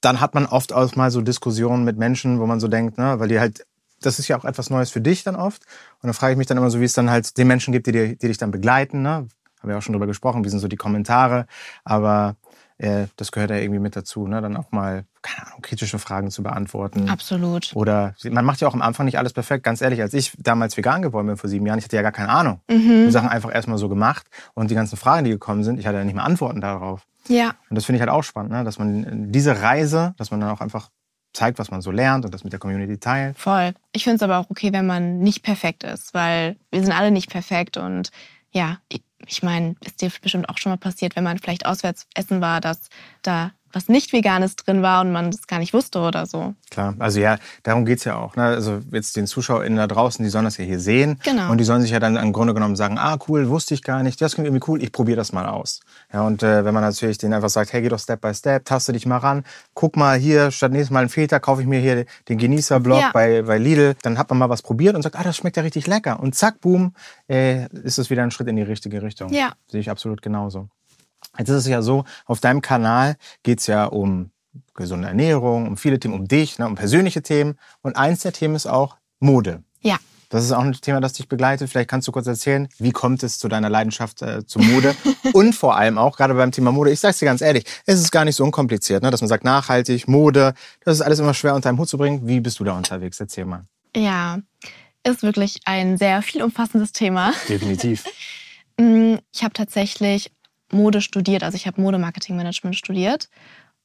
dann 0.02 0.20
hat 0.20 0.34
man 0.34 0.46
oft 0.46 0.72
auch 0.72 0.94
mal 0.96 1.10
so 1.10 1.22
Diskussionen 1.22 1.84
mit 1.84 1.96
Menschen, 1.96 2.40
wo 2.40 2.46
man 2.46 2.60
so 2.60 2.68
denkt, 2.68 2.98
ne, 2.98 3.18
weil 3.18 3.28
die 3.28 3.40
halt, 3.40 3.64
das 4.02 4.18
ist 4.18 4.28
ja 4.28 4.38
auch 4.38 4.44
etwas 4.44 4.70
Neues 4.70 4.90
für 4.90 5.00
dich 5.00 5.24
dann 5.24 5.36
oft. 5.36 5.62
Und 6.02 6.08
dann 6.08 6.14
frage 6.14 6.32
ich 6.32 6.38
mich 6.38 6.46
dann 6.46 6.58
immer 6.58 6.70
so, 6.70 6.80
wie 6.80 6.84
es 6.84 6.92
dann 6.92 7.10
halt 7.10 7.36
den 7.38 7.46
Menschen 7.46 7.72
gibt, 7.72 7.86
die, 7.86 7.92
die, 7.92 8.18
die 8.18 8.28
dich 8.28 8.38
dann 8.38 8.50
begleiten. 8.50 9.02
Ne? 9.02 9.28
Haben 9.60 9.68
wir 9.68 9.78
auch 9.78 9.82
schon 9.82 9.92
drüber 9.92 10.06
gesprochen, 10.06 10.44
wie 10.44 10.48
sind 10.48 10.58
so 10.58 10.68
die 10.68 10.76
Kommentare. 10.76 11.46
Aber 11.84 12.36
äh, 12.78 13.06
das 13.16 13.30
gehört 13.30 13.50
ja 13.50 13.56
irgendwie 13.56 13.78
mit 13.78 13.94
dazu, 13.94 14.26
ne? 14.26 14.40
dann 14.40 14.56
auch 14.56 14.72
mal, 14.72 15.04
keine 15.22 15.46
Ahnung, 15.46 15.62
kritische 15.62 15.98
Fragen 15.98 16.30
zu 16.30 16.42
beantworten. 16.42 17.08
Absolut. 17.08 17.70
Oder 17.74 18.14
man 18.28 18.44
macht 18.44 18.60
ja 18.60 18.68
auch 18.68 18.74
am 18.74 18.82
Anfang 18.82 19.06
nicht 19.06 19.18
alles 19.18 19.32
perfekt. 19.32 19.62
Ganz 19.64 19.80
ehrlich, 19.80 20.02
als 20.02 20.14
ich 20.14 20.32
damals 20.38 20.76
vegan 20.76 21.02
geworden 21.02 21.28
bin 21.28 21.36
vor 21.36 21.48
sieben 21.48 21.64
Jahren, 21.64 21.78
ich 21.78 21.84
hatte 21.84 21.96
ja 21.96 22.02
gar 22.02 22.12
keine 22.12 22.30
Ahnung. 22.30 22.60
Mhm. 22.68 23.06
Die 23.06 23.12
Sachen 23.12 23.28
einfach 23.28 23.54
erstmal 23.54 23.78
so 23.78 23.88
gemacht. 23.88 24.26
Und 24.54 24.70
die 24.70 24.74
ganzen 24.74 24.96
Fragen, 24.96 25.24
die 25.24 25.30
gekommen 25.30 25.62
sind, 25.62 25.78
ich 25.78 25.86
hatte 25.86 25.98
ja 25.98 26.04
nicht 26.04 26.14
mehr 26.14 26.24
Antworten 26.24 26.60
darauf. 26.60 27.06
Ja. 27.28 27.54
Und 27.70 27.76
das 27.76 27.84
finde 27.84 27.98
ich 27.98 28.00
halt 28.00 28.10
auch 28.10 28.24
spannend, 28.24 28.52
ne? 28.52 28.64
dass 28.64 28.78
man 28.78 29.30
diese 29.30 29.62
Reise, 29.62 30.14
dass 30.18 30.30
man 30.30 30.40
dann 30.40 30.50
auch 30.50 30.60
einfach 30.60 30.90
zeigt, 31.32 31.58
was 31.58 31.70
man 31.70 31.80
so 31.80 31.90
lernt 31.90 32.24
und 32.24 32.32
das 32.32 32.44
mit 32.44 32.52
der 32.52 32.60
Community 32.60 32.98
teilt. 32.98 33.38
Voll. 33.38 33.74
Ich 33.92 34.04
finde 34.04 34.16
es 34.16 34.22
aber 34.22 34.38
auch 34.38 34.50
okay, 34.50 34.72
wenn 34.72 34.86
man 34.86 35.20
nicht 35.20 35.42
perfekt 35.42 35.84
ist, 35.84 36.14
weil 36.14 36.56
wir 36.70 36.82
sind 36.82 36.92
alle 36.92 37.10
nicht 37.10 37.30
perfekt 37.30 37.76
und 37.76 38.10
ja, 38.50 38.78
ich 39.26 39.42
meine, 39.42 39.76
ist 39.84 40.02
dir 40.02 40.10
bestimmt 40.20 40.48
auch 40.48 40.58
schon 40.58 40.70
mal 40.70 40.76
passiert, 40.76 41.16
wenn 41.16 41.24
man 41.24 41.38
vielleicht 41.38 41.64
auswärts 41.64 42.06
essen 42.14 42.40
war, 42.40 42.60
dass 42.60 42.88
da 43.22 43.52
was 43.72 43.88
nicht 43.88 44.12
Veganes 44.12 44.56
drin 44.56 44.82
war 44.82 45.02
und 45.02 45.12
man 45.12 45.30
das 45.30 45.46
gar 45.46 45.58
nicht 45.58 45.72
wusste 45.72 46.00
oder 46.00 46.26
so. 46.26 46.54
Klar, 46.70 46.94
also 46.98 47.20
ja, 47.20 47.38
darum 47.62 47.84
geht's 47.84 48.04
ja 48.04 48.16
auch. 48.16 48.36
Ne? 48.36 48.44
Also 48.44 48.80
jetzt 48.90 49.16
den 49.16 49.26
ZuschauerInnen 49.26 49.76
da 49.78 49.86
draußen, 49.86 50.22
die 50.24 50.30
sollen 50.30 50.44
das 50.44 50.56
ja 50.56 50.64
hier 50.64 50.80
sehen. 50.80 51.18
Genau. 51.24 51.50
Und 51.50 51.58
die 51.58 51.64
sollen 51.64 51.82
sich 51.82 51.90
ja 51.90 52.00
dann 52.00 52.16
im 52.16 52.32
Grunde 52.32 52.54
genommen 52.54 52.76
sagen, 52.76 52.98
ah 52.98 53.18
cool, 53.28 53.48
wusste 53.48 53.74
ich 53.74 53.82
gar 53.82 54.02
nicht, 54.02 54.20
das 54.20 54.34
klingt 54.34 54.46
irgendwie 54.46 54.64
cool, 54.68 54.82
ich 54.82 54.92
probiere 54.92 55.16
das 55.16 55.32
mal 55.32 55.46
aus. 55.46 55.80
Ja, 56.12 56.22
und 56.22 56.42
äh, 56.42 56.64
wenn 56.64 56.74
man 56.74 56.82
natürlich 56.82 57.18
denen 57.18 57.34
einfach 57.34 57.50
sagt, 57.50 57.72
hey, 57.72 57.82
geh 57.82 57.88
doch 57.88 57.98
Step 57.98 58.20
by 58.20 58.34
Step, 58.34 58.64
taste 58.64 58.92
dich 58.92 59.06
mal 59.06 59.18
ran, 59.18 59.44
guck 59.74 59.96
mal 59.96 60.18
hier, 60.18 60.50
statt 60.50 60.72
nächstes 60.72 60.90
Mal 60.90 61.00
einen 61.00 61.08
Feta, 61.08 61.38
kaufe 61.38 61.62
ich 61.62 61.66
mir 61.66 61.80
hier 61.80 62.04
den 62.28 62.38
Genießerblock 62.38 63.00
ja. 63.00 63.10
bei, 63.12 63.42
bei 63.42 63.58
Lidl. 63.58 63.94
Dann 64.02 64.18
hat 64.18 64.30
man 64.30 64.38
mal 64.38 64.48
was 64.48 64.62
probiert 64.62 64.94
und 64.94 65.02
sagt, 65.02 65.16
ah, 65.16 65.22
das 65.22 65.36
schmeckt 65.36 65.56
ja 65.56 65.62
richtig 65.62 65.86
lecker. 65.86 66.20
Und 66.20 66.34
zack, 66.34 66.60
boom, 66.60 66.94
äh, 67.28 67.66
ist 67.82 67.98
es 67.98 68.10
wieder 68.10 68.22
ein 68.22 68.30
Schritt 68.30 68.48
in 68.48 68.56
die 68.56 68.62
richtige 68.62 69.02
Richtung. 69.02 69.32
Ja. 69.32 69.52
Sehe 69.68 69.80
ich 69.80 69.90
absolut 69.90 70.22
genauso. 70.22 70.68
Jetzt 71.38 71.48
ist 71.48 71.56
es 71.56 71.66
ja 71.66 71.82
so, 71.82 72.04
auf 72.26 72.40
deinem 72.40 72.60
Kanal 72.60 73.16
geht's 73.42 73.66
ja 73.66 73.86
um 73.86 74.30
gesunde 74.74 75.08
Ernährung, 75.08 75.66
um 75.66 75.76
viele 75.76 75.98
Themen, 75.98 76.14
um 76.14 76.28
dich, 76.28 76.58
ne, 76.58 76.66
um 76.66 76.74
persönliche 76.74 77.22
Themen. 77.22 77.58
Und 77.82 77.96
eins 77.96 78.20
der 78.20 78.32
Themen 78.32 78.54
ist 78.54 78.66
auch 78.66 78.96
Mode. 79.20 79.62
Ja. 79.80 79.96
Das 80.28 80.44
ist 80.44 80.52
auch 80.52 80.62
ein 80.62 80.72
Thema, 80.72 81.00
das 81.00 81.12
dich 81.12 81.28
begleitet. 81.28 81.68
Vielleicht 81.68 81.90
kannst 81.90 82.08
du 82.08 82.12
kurz 82.12 82.26
erzählen, 82.26 82.66
wie 82.78 82.90
kommt 82.90 83.22
es 83.22 83.38
zu 83.38 83.48
deiner 83.48 83.68
Leidenschaft 83.68 84.22
äh, 84.22 84.46
zu 84.46 84.60
Mode? 84.60 84.96
und 85.34 85.54
vor 85.54 85.76
allem 85.76 85.98
auch, 85.98 86.16
gerade 86.16 86.32
beim 86.34 86.52
Thema 86.52 86.72
Mode, 86.72 86.90
ich 86.90 87.00
sag's 87.00 87.18
dir 87.18 87.26
ganz 87.26 87.42
ehrlich, 87.42 87.64
es 87.84 88.00
ist 88.00 88.10
gar 88.10 88.24
nicht 88.24 88.36
so 88.36 88.44
unkompliziert, 88.44 89.02
ne? 89.02 89.10
dass 89.10 89.20
man 89.20 89.28
sagt, 89.28 89.44
nachhaltig, 89.44 90.08
Mode, 90.08 90.54
das 90.84 90.96
ist 90.96 91.00
alles 91.02 91.18
immer 91.18 91.34
schwer 91.34 91.54
unter 91.54 91.68
einen 91.68 91.78
Hut 91.78 91.88
zu 91.88 91.98
bringen. 91.98 92.26
Wie 92.26 92.40
bist 92.40 92.60
du 92.60 92.64
da 92.64 92.72
unterwegs? 92.72 93.20
Erzähl 93.20 93.44
mal. 93.44 93.66
Ja, 93.94 94.38
ist 95.04 95.22
wirklich 95.22 95.60
ein 95.66 95.98
sehr 95.98 96.22
viel 96.22 96.42
umfassendes 96.42 96.92
Thema. 96.92 97.32
Definitiv. 97.48 98.04
Mm, 98.78 99.16
ich 99.34 99.44
habe 99.44 99.52
tatsächlich 99.52 100.32
Mode 100.72 101.00
studiert, 101.00 101.42
also 101.42 101.56
ich 101.56 101.66
habe 101.66 101.80
Modemarketingmanagement 101.80 102.76
studiert 102.76 103.28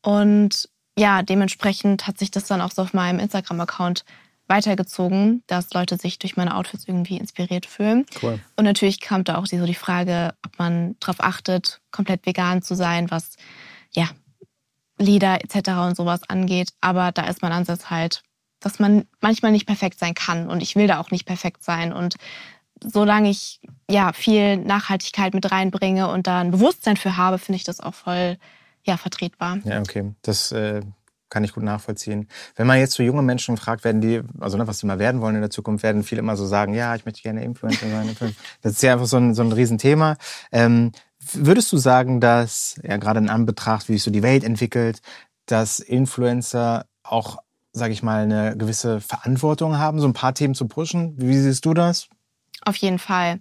und 0.01 0.69
ja, 0.98 1.22
dementsprechend 1.22 2.07
hat 2.07 2.18
sich 2.18 2.31
das 2.31 2.45
dann 2.45 2.62
auch 2.62 2.72
so 2.72 2.81
auf 2.81 2.94
meinem 2.94 3.19
Instagram-Account 3.19 4.04
weitergezogen, 4.48 5.44
dass 5.48 5.74
Leute 5.74 5.98
sich 5.98 6.19
durch 6.19 6.38
meine 6.38 6.56
Outfits 6.56 6.88
irgendwie 6.88 7.18
inspiriert 7.18 7.66
fühlen. 7.66 8.06
Cool. 8.22 8.39
Und 8.56 8.63
natürlich 8.63 9.00
kam 9.01 9.24
da 9.24 9.38
auch 9.38 9.45
so 9.45 9.66
die 9.66 9.75
Frage, 9.75 10.34
ob 10.45 10.57
man 10.57 10.95
darauf 11.00 11.19
achtet, 11.19 11.81
komplett 11.92 12.25
vegan 12.25 12.62
zu 12.62 12.75
sein, 12.75 13.12
was 13.12 13.36
ja 13.94 14.10
Leder 14.98 15.44
etc. 15.44 15.69
und 15.88 15.98
sowas 15.98 16.22
angeht. 16.28 16.69
Aber 16.81 17.12
da 17.12 17.28
ist 17.28 17.42
mein 17.42 17.51
Ansatz 17.51 17.90
halt, 17.90 18.24
dass 18.60 18.80
man 18.80 19.06
manchmal 19.22 19.51
nicht 19.51 19.68
perfekt 19.68 20.00
sein 20.00 20.16
kann 20.16 20.50
und 20.50 20.63
ich 20.63 20.75
will 20.75 20.88
da 20.88 21.00
auch 21.00 21.12
nicht 21.12 21.25
perfekt 21.25 21.63
sein 21.63 21.94
und 21.94 22.16
solange 22.84 23.30
ich 23.30 23.60
ja 23.90 24.14
viel 24.14 24.58
Nachhaltigkeit 24.58 25.34
mit 25.34 25.52
reinbringe 25.52 26.10
und 26.10 26.28
da 26.28 26.40
ein 26.40 26.52
Bewusstsein 26.52 26.98
für 26.98 27.18
habe, 27.18 27.38
finde 27.38 27.58
ich 27.58 27.64
das 27.64 27.80
auch 27.80 27.94
voll 27.94 28.38
ja, 28.84 28.98
vertretbar. 28.98 29.60
Ja, 29.66 29.80
okay. 29.80 30.14
Das 30.22 30.52
äh, 30.52 30.82
kann 31.30 31.44
ich 31.44 31.54
gut 31.54 31.64
nachvollziehen. 31.64 32.28
Wenn 32.56 32.68
man 32.68 32.80
jetzt 32.80 32.94
so 32.94 33.04
junge 33.04 33.22
Menschen 33.22 33.58
fragt, 33.58 33.84
werden 33.84 34.02
die, 34.02 34.22
also 34.40 34.58
ne, 34.58 34.68
was 34.68 34.80
sie 34.80 34.88
mal 34.88 35.00
werden 35.00 35.22
wollen 35.22 35.36
in 35.36 35.42
der 35.42 35.50
Zukunft, 35.50 35.84
werden 35.84 36.04
viele 36.04 36.20
immer 36.20 36.38
so 36.38 36.46
sagen, 36.46 36.74
ja, 36.74 36.96
ich 36.96 37.06
möchte 37.06 37.22
gerne 37.22 37.44
Influencer 37.44 37.90
sein. 37.90 38.16
das 38.62 38.74
ist 38.74 38.84
ja 38.84 38.94
einfach 38.94 39.08
so 39.08 39.18
ein, 39.18 39.34
so 39.34 39.44
ein 39.44 39.52
Riesenthema. 39.52 40.18
Ähm, 40.52 40.92
würdest 41.34 41.72
du 41.72 41.78
sagen, 41.78 42.22
dass, 42.22 42.80
ja, 42.84 42.98
gerade 42.98 43.20
in 43.20 43.30
Anbetracht, 43.30 43.90
wie 43.90 43.94
sich 43.94 44.04
so 44.04 44.12
die 44.12 44.24
Welt 44.24 44.44
entwickelt, 44.44 45.02
dass 45.46 45.80
Influencer 45.80 46.86
auch, 47.04 47.38
sage 47.74 47.94
ich 47.94 48.04
mal, 48.04 48.24
eine 48.24 48.56
gewisse 48.58 49.02
Verantwortung 49.02 49.78
haben, 49.78 50.00
so 50.00 50.08
ein 50.08 50.14
paar 50.14 50.34
Themen 50.34 50.56
zu 50.56 50.68
pushen? 50.68 51.16
Wie 51.18 51.38
siehst 51.38 51.66
du 51.66 51.74
das? 51.74 52.08
Auf 52.65 52.75
jeden 52.77 53.00
Fall. 53.00 53.39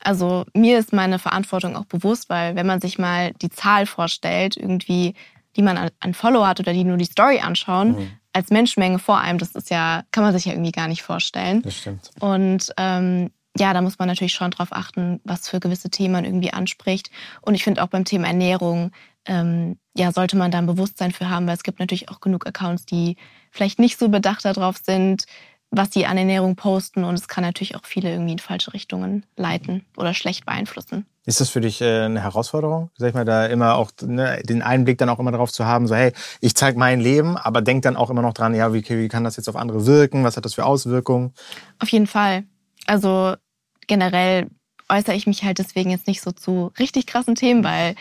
Also 0.00 0.44
mir 0.54 0.78
ist 0.78 0.92
meine 0.92 1.18
Verantwortung 1.18 1.76
auch 1.76 1.86
bewusst, 1.86 2.28
weil 2.28 2.56
wenn 2.56 2.66
man 2.66 2.80
sich 2.80 2.98
mal 2.98 3.32
die 3.34 3.50
Zahl 3.50 3.86
vorstellt, 3.86 4.56
irgendwie, 4.56 5.14
die 5.56 5.62
man 5.62 5.90
an 6.00 6.14
Follower 6.14 6.46
hat 6.46 6.60
oder 6.60 6.72
die 6.72 6.84
nur 6.84 6.96
die 6.96 7.04
Story 7.04 7.40
anschauen, 7.40 7.92
mhm. 7.92 8.10
als 8.32 8.50
Menschenmenge 8.50 8.98
vor 8.98 9.18
einem, 9.18 9.38
das 9.38 9.52
ist 9.52 9.70
ja, 9.70 10.02
kann 10.10 10.24
man 10.24 10.34
sich 10.34 10.44
ja 10.44 10.52
irgendwie 10.52 10.72
gar 10.72 10.88
nicht 10.88 11.02
vorstellen. 11.02 11.62
Das 11.62 11.76
stimmt. 11.76 12.10
Und 12.20 12.72
ähm, 12.76 13.30
ja, 13.56 13.72
da 13.72 13.80
muss 13.80 13.98
man 13.98 14.08
natürlich 14.08 14.32
schon 14.32 14.50
drauf 14.50 14.68
achten, 14.72 15.20
was 15.24 15.48
für 15.48 15.60
gewisse 15.60 15.88
Themen 15.88 16.12
man 16.12 16.24
irgendwie 16.24 16.52
anspricht. 16.52 17.10
Und 17.40 17.54
ich 17.54 17.64
finde 17.64 17.82
auch 17.82 17.88
beim 17.88 18.04
Thema 18.04 18.26
Ernährung, 18.26 18.90
ähm, 19.26 19.78
ja, 19.96 20.12
sollte 20.12 20.36
man 20.36 20.50
da 20.50 20.58
ein 20.58 20.66
Bewusstsein 20.66 21.12
für 21.12 21.30
haben, 21.30 21.46
weil 21.46 21.54
es 21.54 21.62
gibt 21.62 21.78
natürlich 21.78 22.08
auch 22.08 22.20
genug 22.20 22.46
Accounts, 22.46 22.84
die 22.84 23.16
vielleicht 23.50 23.78
nicht 23.78 23.98
so 23.98 24.08
bedacht 24.08 24.44
darauf 24.44 24.78
sind, 24.82 25.24
was 25.70 25.92
sie 25.92 26.06
an 26.06 26.16
Ernährung 26.16 26.56
posten 26.56 27.04
und 27.04 27.14
es 27.14 27.28
kann 27.28 27.42
natürlich 27.42 27.74
auch 27.76 27.84
viele 27.84 28.10
irgendwie 28.10 28.32
in 28.32 28.38
falsche 28.38 28.72
Richtungen 28.72 29.26
leiten 29.36 29.84
oder 29.96 30.14
schlecht 30.14 30.46
beeinflussen. 30.46 31.06
Ist 31.26 31.40
das 31.40 31.48
für 31.48 31.60
dich 31.60 31.80
äh, 31.80 32.02
eine 32.02 32.22
Herausforderung, 32.22 32.90
sag 32.96 33.08
ich 33.08 33.14
mal, 33.14 33.24
da 33.24 33.46
immer 33.46 33.76
auch 33.76 33.90
ne, 34.02 34.42
den 34.44 34.62
Einblick 34.62 34.98
dann 34.98 35.08
auch 35.08 35.18
immer 35.18 35.32
darauf 35.32 35.50
zu 35.50 35.64
haben, 35.64 35.86
so 35.86 35.94
hey, 35.94 36.12
ich 36.40 36.54
zeige 36.54 36.78
mein 36.78 37.00
Leben, 37.00 37.36
aber 37.36 37.62
denk 37.62 37.82
dann 37.82 37.96
auch 37.96 38.10
immer 38.10 38.22
noch 38.22 38.34
dran, 38.34 38.54
ja, 38.54 38.74
wie, 38.74 38.86
wie 38.86 39.08
kann 39.08 39.24
das 39.24 39.36
jetzt 39.36 39.48
auf 39.48 39.56
andere 39.56 39.86
wirken, 39.86 40.22
was 40.22 40.36
hat 40.36 40.44
das 40.44 40.54
für 40.54 40.66
Auswirkungen? 40.66 41.32
Auf 41.78 41.88
jeden 41.88 42.06
Fall. 42.06 42.44
Also 42.86 43.34
generell 43.86 44.48
äußere 44.88 45.14
ich 45.14 45.26
mich 45.26 45.44
halt 45.44 45.58
deswegen 45.58 45.90
jetzt 45.90 46.06
nicht 46.06 46.20
so 46.20 46.30
zu 46.30 46.72
richtig 46.78 47.06
krassen 47.06 47.34
Themen, 47.34 47.64
weil 47.64 47.94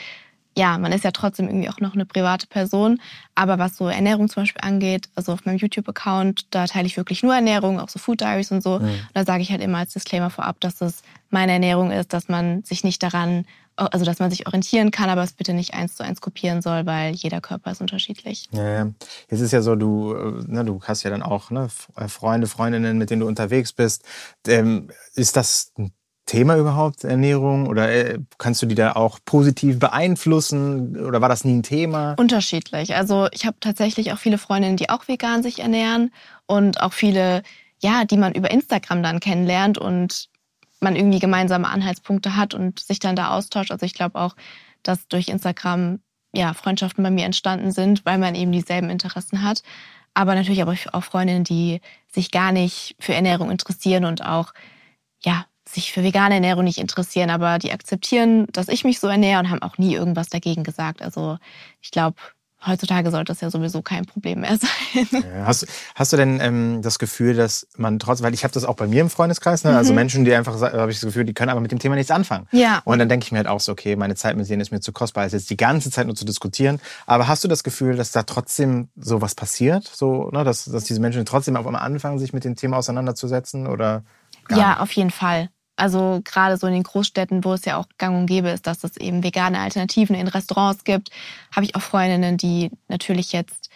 ja, 0.56 0.78
man 0.78 0.92
ist 0.92 1.04
ja 1.04 1.12
trotzdem 1.12 1.48
irgendwie 1.48 1.70
auch 1.70 1.80
noch 1.80 1.94
eine 1.94 2.06
private 2.06 2.48
Person. 2.48 3.00
Aber 3.36 3.58
was 3.58 3.76
so 3.76 3.88
Ernährung 3.88 4.30
zum 4.30 4.44
Beispiel 4.44 4.62
angeht, 4.62 5.10
also 5.16 5.32
auf 5.34 5.46
meinem 5.46 5.58
YouTube-Account, 5.58 6.48
da 6.52 6.68
teile 6.68 6.86
ich 6.86 6.98
wirklich 6.98 7.24
nur 7.24 7.34
Ernährung, 7.34 7.80
auch 7.80 7.90
so 7.90 8.00
Food 8.00 8.22
Diaries 8.22 8.52
und 8.52 8.62
so. 8.62 8.80
Mhm. 8.80 8.86
Und 8.86 9.10
da 9.14 9.26
sage 9.26 9.42
ich 9.42 9.52
halt 9.52 9.62
immer 9.62 9.80
als 9.80 9.94
Disclaimer 9.94 10.30
vorab, 10.30 10.60
dass 10.60 10.82
es 10.82 11.02
meine 11.30 11.54
Ernährung 11.54 11.92
ist, 11.92 12.14
dass 12.14 12.30
man 12.30 12.64
sich 12.64 12.84
nicht 12.84 13.02
daran, 13.02 13.46
also 13.76 14.06
dass 14.06 14.20
man 14.20 14.30
sich 14.30 14.46
orientieren 14.46 14.92
kann, 14.92 15.10
aber 15.10 15.24
es 15.24 15.34
bitte 15.34 15.54
nicht 15.54 15.74
eins 15.74 15.96
zu 15.96 16.04
eins 16.04 16.22
kopieren 16.22 16.62
soll, 16.62 16.86
weil 16.86 17.16
jeder 17.16 17.42
Körper 17.42 17.72
ist 17.72 17.82
unterschiedlich. 17.82 18.48
Ja, 18.52 18.70
ja. 18.70 18.92
Jetzt 19.30 19.40
ist 19.42 19.52
ja 19.52 19.64
so, 19.64 19.76
du, 19.76 20.14
ne, 20.46 20.64
du 20.64 20.80
hast 20.84 21.02
ja 21.02 21.10
dann 21.10 21.24
auch 21.24 21.50
ne, 21.50 21.70
Freunde, 22.08 22.46
Freundinnen, 22.46 23.00
mit 23.00 23.10
denen 23.10 23.22
du 23.22 23.28
unterwegs 23.28 23.74
bist. 23.74 24.04
Ähm, 24.48 24.92
ist 25.16 25.36
das 25.36 25.72
ein 25.80 25.92
Thema 26.26 26.58
überhaupt, 26.58 27.04
Ernährung? 27.04 27.68
Oder 27.68 27.92
äh, 27.92 28.20
kannst 28.38 28.62
du 28.62 28.66
die 28.66 28.76
da 28.76 28.94
auch 28.94 29.20
positiv 29.26 29.80
beeinflussen? 29.80 30.98
Oder 30.98 31.22
war 31.22 31.30
das 31.30 31.44
nie 31.44 31.54
ein 31.54 31.64
Thema? 31.64 32.16
Unterschiedlich. 32.18 32.96
Also 32.96 33.28
ich 33.32 33.46
habe 33.46 33.58
tatsächlich 33.60 34.14
auch 34.14 34.18
viele 34.18 34.38
Freundinnen, 34.38 34.78
die 34.78 34.90
auch 34.90 35.08
vegan 35.08 35.44
sich 35.44 35.60
ernähren 35.60 36.12
und 36.46 36.82
auch 36.82 36.94
viele, 36.94 37.44
ja, 37.82 38.06
die 38.06 38.18
man 38.18 38.34
über 38.34 38.52
Instagram 38.52 39.04
dann 39.04 39.20
kennenlernt 39.20 39.78
und 39.78 40.30
man 40.80 40.96
irgendwie 40.96 41.20
gemeinsame 41.20 41.68
Anhaltspunkte 41.68 42.36
hat 42.36 42.54
und 42.54 42.80
sich 42.80 43.00
dann 43.00 43.16
da 43.16 43.32
austauscht. 43.32 43.72
Also 43.72 43.86
ich 43.86 43.94
glaube 43.94 44.20
auch, 44.20 44.36
dass 44.84 45.08
durch 45.08 45.30
Instagram 45.30 46.00
ja 46.34 46.54
Freundschaften 46.54 47.04
bei 47.04 47.12
mir 47.12 47.26
entstanden 47.26 47.72
sind, 47.72 48.06
weil 48.06 48.18
man 48.18 48.36
eben 48.36 48.52
dieselben 48.52 48.90
Interessen 48.90 49.44
hat. 49.44 49.64
Aber 50.14 50.36
natürlich 50.36 50.64
auch 50.64 51.04
Freundinnen, 51.04 51.44
die 51.44 51.82
sich 52.12 52.32
gar 52.32 52.52
nicht 52.52 52.96
für 53.00 53.14
Ernährung 53.14 53.50
interessieren 53.50 54.06
und 54.06 54.24
auch 54.24 54.54
ja 55.24 55.46
sich 55.74 55.92
für 55.92 56.04
vegane 56.04 56.36
Ernährung 56.36 56.64
nicht 56.64 56.78
interessieren, 56.78 57.30
aber 57.30 57.60
die 57.60 57.72
akzeptieren, 57.72 58.48
dass 58.52 58.68
ich 58.68 58.84
mich 58.84 59.00
so 59.00 59.08
ernähre 59.08 59.40
und 59.40 59.50
haben 59.50 59.62
auch 59.62 59.78
nie 59.78 59.94
irgendwas 59.96 60.30
dagegen 60.30 60.64
gesagt. 60.64 61.02
Also 61.02 61.38
ich 61.82 61.92
glaube, 61.92 62.16
heutzutage 62.66 63.12
sollte 63.12 63.32
das 63.32 63.42
ja 63.42 63.50
sowieso 63.50 63.82
kein 63.82 64.06
Problem 64.06 64.42
mehr 64.42 64.58
sein. 64.94 65.24
Hast, 65.46 65.68
hast 65.96 66.14
du 66.14 66.18
denn 66.18 66.40
ähm, 66.42 66.82
das 66.82 67.00
Gefühl, 67.00 67.36
dass 67.36 67.68
man 67.78 68.00
trotz, 68.00 68.22
weil 68.22 68.34
ich 68.34 68.44
habe 68.44 68.54
das 68.54 68.66
auch 68.66 68.76
bei 68.76 68.88
mir 68.88 69.02
im 69.02 69.10
Freundeskreis, 69.10 69.64
ne? 69.64 69.76
also 69.76 69.94
Menschen, 69.94 70.26
die 70.26 70.34
einfach, 70.34 70.60
habe 70.62 70.92
ich 70.92 70.98
das 70.98 71.06
Gefühl, 71.06 71.26
die 71.26 71.34
können 71.34 71.50
aber 71.50 71.62
mit 71.62 71.72
dem 71.72 71.80
Thema 71.80 71.96
nichts 71.96 72.12
anfangen. 72.12 72.48
Ja. 72.52 72.82
Und 72.86 73.00
dann 73.00 73.10
denke 73.10 73.26
ich 73.26 73.32
mir 73.32 73.40
halt 73.40 73.48
auch 73.48 73.60
so, 73.60 73.72
okay, 73.72 73.96
meine 73.96 74.16
Zeit 74.16 74.38
mit 74.38 74.50
denen 74.50 74.62
ist 74.62 74.72
mir 74.72 74.80
zu 74.80 74.92
kostbar, 74.92 75.24
als 75.24 75.34
jetzt 75.34 75.50
die 75.50 75.58
ganze 75.58 75.92
Zeit 75.92 76.06
nur 76.06 76.16
zu 76.16 76.26
diskutieren. 76.26 76.80
Aber 77.06 77.28
hast 77.28 77.44
du 77.44 77.48
das 77.48 77.64
Gefühl, 77.64 77.96
dass 77.96 78.12
da 78.12 78.24
trotzdem 78.24 78.90
so 78.96 79.22
was 79.22 79.36
passiert, 79.36 79.86
so, 79.86 80.30
ne? 80.32 80.44
dass, 80.44 80.66
dass 80.66 80.86
diese 80.86 81.02
Menschen 81.02 81.26
trotzdem 81.26 81.56
auf 81.56 81.66
einmal 81.66 81.84
anfangen, 81.84 82.20
sich 82.20 82.34
mit 82.34 82.44
dem 82.46 82.56
Thema 82.56 82.78
auseinanderzusetzen 82.78 83.68
oder? 83.68 84.04
Ja, 84.50 84.70
nicht? 84.70 84.80
auf 84.80 84.92
jeden 84.92 85.12
Fall. 85.12 85.50
Also 85.76 86.22
gerade 86.24 86.58
so 86.58 86.68
in 86.68 86.74
den 86.74 86.84
Großstädten, 86.84 87.44
wo 87.44 87.54
es 87.54 87.66
ja 87.66 87.78
auch 87.78 87.86
gang 87.98 88.16
und 88.18 88.26
gäbe 88.28 88.50
ist, 88.50 88.68
dass 88.68 88.84
es 88.84 88.96
eben 88.98 89.24
vegane 89.24 89.60
Alternativen 89.60 90.16
in 90.16 90.28
Restaurants 90.28 90.84
gibt, 90.84 91.10
habe 91.52 91.66
ich 91.66 91.76
auch 91.76 91.82
Freundinnen, 91.82 92.38
die 92.38 92.70
natürlich 92.88 93.32
jetzt 93.34 93.70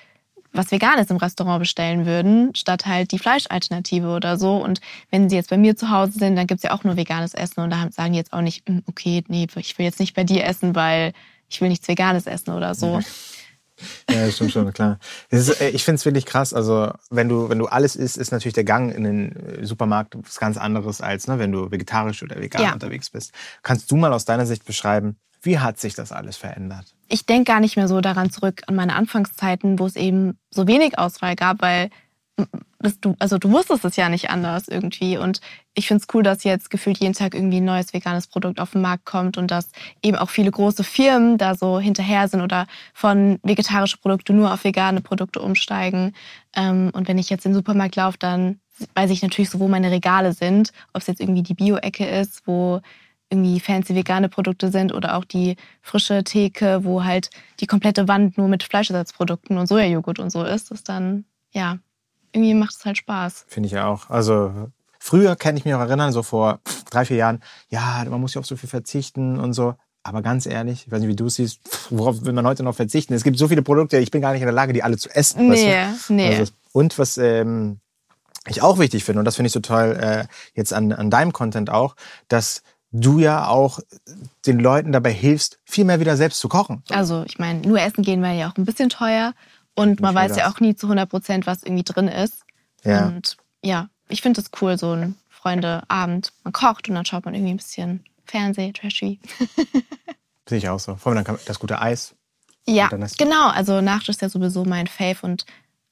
was 0.54 0.72
Veganes 0.72 1.10
im 1.10 1.18
Restaurant 1.18 1.60
bestellen 1.60 2.06
würden, 2.06 2.56
statt 2.56 2.86
halt 2.86 3.12
die 3.12 3.20
Fleischalternative 3.20 4.10
oder 4.10 4.38
so. 4.38 4.58
Und 4.58 4.80
wenn 5.12 5.30
sie 5.30 5.36
jetzt 5.36 5.50
bei 5.50 5.58
mir 5.58 5.76
zu 5.76 5.90
Hause 5.90 6.14
sind, 6.14 6.36
dann 6.36 6.48
gibt's 6.48 6.64
ja 6.64 6.72
auch 6.72 6.84
nur 6.84 6.96
veganes 6.98 7.34
Essen 7.34 7.62
und 7.62 7.70
da 7.70 7.88
sagen 7.92 8.14
die 8.14 8.18
jetzt 8.20 8.34
auch 8.34 8.42
nicht, 8.42 8.68
"Mm, 8.68 8.80
okay, 8.88 9.24
nee, 9.28 9.48
ich 9.56 9.78
will 9.78 9.86
jetzt 9.86 10.00
nicht 10.00 10.16
bei 10.16 10.24
dir 10.24 10.46
essen, 10.46 10.74
weil 10.76 11.14
ich 11.50 11.62
will 11.62 11.70
nichts 11.70 11.88
Veganes 11.88 12.26
essen 12.28 12.52
oder 12.54 12.76
so. 12.76 13.00
Ja, 14.10 14.30
stimmt 14.32 14.52
schon, 14.52 14.74
klar. 14.74 15.00
Ist, 15.30 15.62
äh, 15.62 15.70
ich 15.70 15.84
finde 15.84 15.98
es 15.98 16.06
wirklich 16.06 16.26
krass. 16.26 16.54
Also, 16.54 16.92
wenn 17.10 17.30
du, 17.30 17.50
wenn 17.50 17.60
du 17.60 17.68
alles 17.68 17.96
isst, 17.96 18.18
ist 18.18 18.32
natürlich 18.32 18.54
der 18.56 18.64
Gang 18.64 18.94
in 18.94 19.04
den 19.04 19.66
Supermarkt 19.66 20.16
was 20.22 20.40
ganz 20.40 20.58
anderes, 20.58 21.02
als 21.02 21.28
ne, 21.28 21.40
wenn 21.40 21.52
du 21.52 21.72
vegetarisch 21.72 22.24
oder 22.24 22.40
vegan 22.40 22.62
Ja. 22.62 22.74
unterwegs 22.74 23.10
bist. 23.10 23.32
Kannst 23.64 23.92
du 23.92 23.96
mal 23.98 24.14
aus 24.14 24.26
deiner 24.26 24.46
Sicht 24.46 24.66
beschreiben, 24.66 25.18
wie 25.42 25.60
hat 25.60 25.80
sich 25.80 25.94
das 25.94 26.12
alles 26.12 26.38
verändert? 26.38 26.94
ich 27.10 27.26
denke 27.26 27.50
gar 27.54 27.62
nicht 27.62 27.78
mehr 27.78 27.88
so 27.88 28.02
daran 28.02 28.32
zurück 28.32 28.64
an 28.68 28.76
meine 28.76 28.94
Anfangszeiten, 28.94 29.80
wo 29.80 29.86
es 29.86 29.96
eben 29.96 30.38
so 30.52 30.68
wenig 30.68 30.98
Auswahl 31.00 31.38
gab, 31.38 31.62
weil 31.62 31.90
das, 32.80 33.00
du, 33.00 33.16
also 33.20 33.38
du 33.38 33.52
wusstest 33.52 33.86
es 33.86 33.96
ja 33.96 34.10
nicht 34.10 34.30
anders 34.30 34.68
irgendwie. 34.68 35.18
Und 35.18 35.42
ich 35.74 35.88
finde 35.88 36.02
es 36.02 36.14
cool, 36.14 36.24
dass 36.24 36.44
jetzt 36.44 36.70
gefühlt 36.70 37.00
jeden 37.00 37.14
Tag 37.14 37.34
irgendwie 37.34 37.58
ein 37.58 37.66
neues 37.66 37.94
veganes 37.94 38.28
Produkt 38.28 38.60
auf 38.60 38.72
den 38.72 38.82
Markt 38.82 39.06
kommt 39.06 39.38
und 39.38 39.50
dass 39.50 39.72
eben 40.04 40.18
auch 40.18 40.30
viele 40.30 40.52
große 40.52 40.84
Firmen 40.84 41.38
da 41.38 41.56
so 41.56 41.80
hinterher 41.80 42.28
sind 42.28 42.42
oder 42.42 42.68
von 42.94 43.40
vegetarische 43.44 43.98
Produkte 43.98 44.34
nur 44.34 44.54
auf 44.54 44.64
vegane 44.64 45.02
Produkte 45.02 45.42
umsteigen. 45.42 46.14
Ähm, 46.56 46.92
und 46.94 47.08
wenn 47.08 47.18
ich 47.18 47.30
jetzt 47.30 47.46
in 47.46 47.52
den 47.52 47.56
Supermarkt 47.56 47.96
laufe, 47.96 48.18
dann 48.20 48.60
weiß 48.94 49.10
ich 49.10 49.24
natürlich 49.24 49.50
so, 49.50 49.60
wo 49.60 49.68
meine 49.68 49.90
Regale 49.90 50.34
sind, 50.34 50.72
ob 50.94 51.02
es 51.02 51.08
jetzt 51.08 51.20
irgendwie 51.20 51.44
die 51.44 51.56
Bio-Ecke 51.56 52.06
ist, 52.06 52.46
wo 52.46 52.82
irgendwie 53.30 53.60
fancy 53.60 53.96
vegane 53.96 54.30
Produkte 54.30 54.72
sind 54.72 54.94
oder 54.94 55.18
auch 55.18 55.26
die 55.26 55.56
frische 55.82 56.24
Theke, 56.24 56.84
wo 56.84 57.04
halt 57.04 57.30
die 57.60 57.68
komplette 57.68 58.08
Wand 58.08 58.38
nur 58.38 58.48
mit 58.48 58.64
Fleischersatzprodukten 58.64 59.58
und 59.58 59.68
Sojajoghurt 59.68 60.20
und 60.20 60.32
so 60.32 60.44
ist, 60.44 60.72
ist 60.72 60.88
dann, 60.88 61.26
ja, 61.52 61.80
irgendwie 62.38 62.54
macht 62.54 62.76
es 62.78 62.86
halt 62.86 62.98
Spaß. 62.98 63.46
Finde 63.48 63.68
ich 63.68 63.74
ja 63.74 63.88
auch. 63.88 64.10
Also, 64.10 64.70
früher 65.00 65.36
kann 65.36 65.58
ich 65.58 65.66
mich 65.66 65.74
auch 65.74 65.80
erinnern, 65.80 66.12
so 66.12 66.24
vor 66.24 66.60
drei, 66.90 67.06
vier 67.06 67.18
Jahren, 67.18 67.42
ja, 67.70 68.06
man 68.10 68.22
muss 68.22 68.34
ja 68.34 68.40
auf 68.40 68.46
so 68.46 68.56
viel 68.56 68.70
verzichten 68.70 69.40
und 69.40 69.54
so. 69.54 69.76
Aber 70.04 70.22
ganz 70.22 70.46
ehrlich, 70.46 70.86
ich 70.88 70.92
weiß 70.92 71.02
nicht, 71.02 71.10
wie 71.10 71.16
du 71.18 71.26
es 71.26 71.36
siehst, 71.36 71.60
worauf 71.90 72.24
will 72.24 72.32
man 72.32 72.48
heute 72.48 72.64
noch 72.64 72.76
verzichten? 72.76 73.14
Es 73.14 73.24
gibt 73.24 73.38
so 73.38 73.50
viele 73.50 73.62
Produkte, 73.62 73.98
ich 73.98 74.10
bin 74.10 74.22
gar 74.22 74.32
nicht 74.32 74.42
in 74.42 74.48
der 74.48 74.54
Lage, 74.54 74.72
die 74.72 74.84
alle 74.84 74.98
zu 74.98 75.10
essen. 75.10 75.50
weißt 75.50 76.10
du? 76.10 76.14
Nee, 76.14 76.30
nee. 76.30 76.38
Also, 76.38 76.54
und 76.72 76.98
was 76.98 77.18
ähm, 77.18 77.80
ich 78.48 78.62
auch 78.62 78.80
wichtig 78.80 79.04
finde, 79.04 79.20
und 79.20 79.26
das 79.26 79.36
finde 79.36 79.48
ich 79.48 79.54
total 79.54 79.96
äh, 79.98 80.34
jetzt 80.54 80.74
an, 80.74 80.94
an 80.94 81.10
deinem 81.10 81.34
Content 81.34 81.70
auch, 81.70 81.96
dass 82.30 82.64
du 82.92 83.20
ja 83.20 83.48
auch 83.48 83.80
den 84.46 84.60
Leuten 84.60 84.92
dabei 84.92 85.12
hilfst, 85.12 85.60
viel 85.66 85.84
mehr 85.84 86.00
wieder 86.00 86.16
selbst 86.16 86.40
zu 86.40 86.48
kochen. 86.48 86.84
Also, 86.90 87.24
ich 87.28 87.38
meine, 87.38 87.68
nur 87.68 87.80
essen 87.82 88.04
gehen 88.04 88.22
wäre 88.22 88.38
ja 88.38 88.50
auch 88.50 88.58
ein 88.58 88.66
bisschen 88.66 88.90
teuer 88.90 89.34
und 89.78 90.02
man 90.02 90.14
weiß 90.16 90.30
nur 90.32 90.38
ja 90.40 90.46
das. 90.46 90.56
auch 90.56 90.60
nie 90.60 90.76
zu 90.76 90.88
100 90.88 91.10
Prozent, 91.10 91.48
was 91.48 91.64
irgendwie 91.64 91.84
drin 91.84 92.08
ist. 92.08 92.44
Ja. 92.84 93.08
Und 93.08 93.38
ja, 93.64 93.90
ich 94.10 94.22
finde 94.22 94.42
es 94.42 94.50
cool, 94.62 94.78
so 94.78 94.92
ein 94.92 95.16
Freundeabend. 95.30 96.34
Man 96.44 96.52
kocht 96.54 96.90
und 96.90 96.96
dann 96.96 97.06
schaut 97.06 97.26
man 97.26 97.34
irgendwie 97.34 97.54
ein 97.54 97.58
bisschen 97.58 98.04
Fernseh, 98.26 98.72
trashy. 98.74 99.20
Finde 100.46 100.58
ich 100.64 100.70
auch 100.70 100.80
so. 100.80 100.96
Vor 100.96 101.12
allem 101.14 101.24
dann 101.24 101.38
das 101.46 101.60
gute 101.60 101.82
Eis. 101.82 102.16
Ja, 102.66 102.88
genau. 102.88 103.48
Also 103.50 103.82
Nachtisch 103.82 104.10
ist 104.10 104.22
ja 104.22 104.30
sowieso 104.30 104.66
mein 104.66 104.88
Fave 104.88 105.18
und 105.22 105.46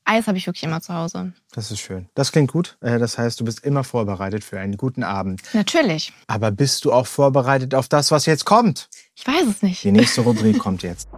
Eis 0.06 0.28
habe 0.28 0.38
ich 0.38 0.46
wirklich 0.48 0.64
immer 0.64 0.82
zu 0.82 0.94
Hause. 0.94 1.34
Das 1.52 1.72
ist 1.72 1.80
schön. 1.80 2.08
Das 2.16 2.32
klingt 2.32 2.52
gut. 2.52 2.78
Äh, 2.82 3.00
Das 3.00 3.18
heißt, 3.18 3.40
du 3.40 3.46
bist 3.46 3.64
immer 3.64 3.84
vorbereitet 3.84 4.44
für 4.44 4.60
einen 4.60 4.78
guten 4.78 5.04
Abend. 5.04 5.42
Natürlich. 5.54 6.14
Aber 6.28 6.52
bist 6.52 6.86
du 6.86 6.92
auch 6.94 7.08
vorbereitet 7.08 7.74
auf 7.76 7.88
das, 7.88 8.12
was 8.12 8.26
jetzt 8.26 8.46
kommt? 8.46 8.90
Ich 9.16 9.26
weiß 9.26 9.46
es 9.50 9.62
nicht. 9.62 9.84
Die 9.84 9.92
nächste 9.92 10.22
Rubrik 10.22 10.60
kommt 10.60 10.84
jetzt. 10.84 11.10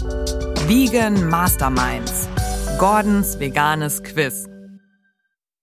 Vegan 0.68 1.30
Masterminds. 1.30 2.28
Gordons 2.76 3.38
veganes 3.38 4.02
Quiz. 4.02 4.46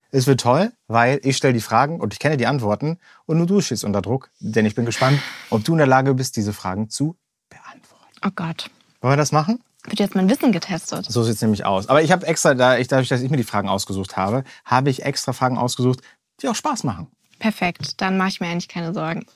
Es 0.10 0.26
wird 0.26 0.42
toll, 0.42 0.72
weil 0.88 1.20
ich 1.22 1.38
stelle 1.38 1.54
die 1.54 1.62
Fragen 1.62 2.00
und 2.00 2.14
ich 2.14 2.18
kenne 2.18 2.38
die 2.38 2.48
Antworten 2.48 2.98
und 3.28 3.38
nur 3.38 3.46
du 3.46 3.62
stehst 3.62 3.84
unter 3.84 4.02
Druck, 4.02 4.32
denn 4.40 4.66
ich 4.66 4.74
bin 4.74 4.84
gespannt, 4.84 5.20
ob 5.52 5.64
du 5.64 5.74
in 5.74 5.78
der 5.78 5.86
Lage 5.86 6.16
bist, 6.16 6.38
diese 6.38 6.54
Fragen 6.54 6.90
zu 6.90 7.16
beantworten. 7.50 8.16
Oh 8.26 8.32
Gott. 8.36 8.72
Wollen 9.02 9.14
wir 9.14 9.18
das 9.18 9.32
machen? 9.32 9.62
Wird 9.84 10.00
jetzt 10.00 10.16
mein 10.16 10.28
Wissen 10.28 10.52
getestet? 10.52 11.06
So 11.06 11.22
sieht's 11.22 11.44
nämlich 11.44 11.66
aus. 11.66 11.88
Aber 11.88 12.02
ich 12.02 12.12
habe 12.12 12.26
extra, 12.26 12.56
da 12.56 12.80
ich, 12.80 12.88
dadurch, 12.88 13.10
dass 13.10 13.22
ich 13.22 13.30
mir 13.30 13.38
die 13.38 13.44
Fragen 13.44 13.70
ausgesucht 13.70 14.18
habe, 14.18 14.44
habe 14.66 14.90
ich 14.90 15.04
extra 15.04 15.34
Fragen 15.34 15.60
ausgesucht, 15.60 16.00
die 16.42 16.48
auch 16.48 16.56
Spaß 16.56 16.84
machen. 16.84 17.12
Perfekt. 17.40 18.02
Dann 18.02 18.18
mache 18.18 18.30
ich 18.30 18.40
mir 18.40 18.48
eigentlich 18.48 18.68
keine 18.68 18.94
Sorgen. 18.94 19.26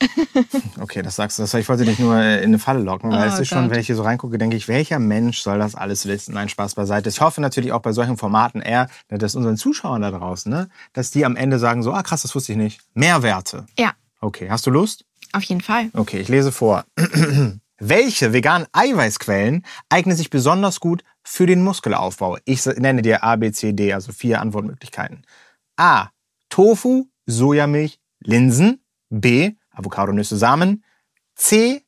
Okay, 0.80 1.02
das 1.02 1.16
sagst 1.16 1.38
du. 1.38 1.42
Das, 1.42 1.52
ich 1.54 1.68
wollte 1.68 1.84
dich 1.84 1.98
nur 1.98 2.16
äh, 2.16 2.38
in 2.38 2.44
eine 2.50 2.58
Falle 2.58 2.80
locken, 2.80 3.10
weil 3.10 3.28
Oh 3.28 3.32
es 3.32 3.38
ist 3.40 3.48
schon, 3.48 3.70
wenn 3.70 3.78
ich 3.78 3.86
hier 3.86 3.96
so 3.96 4.02
reingucke, 4.02 4.38
denke 4.38 4.56
ich, 4.56 4.66
welcher 4.66 4.98
Mensch 4.98 5.40
soll 5.40 5.58
das 5.58 5.74
alles 5.74 6.06
wissen? 6.06 6.34
Nein, 6.34 6.48
Spaß 6.48 6.74
beiseite. 6.74 7.08
Ich 7.10 7.20
hoffe 7.20 7.40
natürlich 7.40 7.72
auch 7.72 7.82
bei 7.82 7.92
solchen 7.92 8.16
Formaten 8.16 8.60
eher, 8.62 8.88
dass 9.08 9.34
unseren 9.34 9.56
Zuschauern 9.56 10.00
da 10.02 10.10
draußen, 10.10 10.50
ne, 10.50 10.68
dass 10.94 11.10
die 11.10 11.24
am 11.24 11.36
Ende 11.36 11.58
sagen 11.58 11.82
so, 11.82 11.92
ah 11.92 12.02
krass, 12.02 12.22
das 12.22 12.34
wusste 12.34 12.52
ich 12.52 12.58
nicht. 12.58 12.80
Mehrwerte. 12.94 13.66
Ja, 13.78 13.92
Okay, 14.20 14.48
hast 14.50 14.66
du 14.66 14.70
Lust? 14.70 15.04
auf 15.32 15.42
jeden 15.44 15.60
Fall. 15.60 15.90
Okay, 15.94 16.18
ich 16.20 16.28
lese 16.28 16.50
vor. 16.52 16.84
Welche 17.78 18.32
veganen 18.32 18.66
Eiweißquellen 18.72 19.64
eignen 19.88 20.16
sich 20.16 20.28
besonders 20.30 20.80
gut 20.80 21.02
für 21.22 21.46
den 21.46 21.62
Muskelaufbau? 21.62 22.38
Ich 22.44 22.64
nenne 22.66 23.02
dir 23.02 23.22
A, 23.24 23.36
B, 23.36 23.52
C, 23.52 23.72
D, 23.72 23.92
also 23.92 24.12
vier 24.12 24.40
Antwortmöglichkeiten. 24.40 25.24
A. 25.76 26.08
Tofu, 26.50 27.06
Sojamilch, 27.30 28.00
Linsen. 28.20 28.80
B. 29.10 29.52
Avocado, 29.70 30.12
Nüsse, 30.12 30.36
Samen. 30.36 30.84
C. 31.34 31.84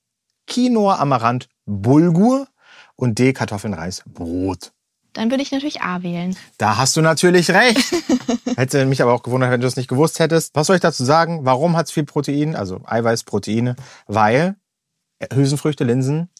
Quinoa, 0.47 0.97
Amaranth, 0.97 1.49
Bulgur. 1.67 2.49
Und 2.97 3.19
D. 3.19 3.33
Kartoffeln, 3.33 3.75
Reis, 3.75 4.03
Brot. 4.07 4.73
Dann 5.13 5.31
würde 5.31 5.43
ich 5.43 5.53
natürlich 5.53 5.83
A 5.83 6.03
wählen. 6.03 6.37
Da 6.57 6.79
hast 6.79 6.97
du 6.97 7.03
natürlich 7.03 7.51
recht. 7.51 7.93
Hätte 8.57 8.87
mich 8.87 9.03
aber 9.03 9.13
auch 9.13 9.23
gewundert, 9.23 9.51
wenn 9.51 9.61
du 9.61 9.67
es 9.67 9.77
nicht 9.77 9.89
gewusst 9.89 10.19
hättest. 10.21 10.55
Was 10.55 10.69
soll 10.69 10.77
ich 10.77 10.83
dazu 10.83 11.05
sagen? 11.05 11.45
Warum 11.45 11.77
hat 11.77 11.87
es 11.87 11.93
viel 11.93 12.05
Protein? 12.05 12.57
Also 12.57 12.81
Eiweiß, 12.85 13.25
Proteine. 13.25 13.77
Weil 14.07 14.57
Hülsenfrüchte, 15.33 15.85
Linsen, 15.85 16.31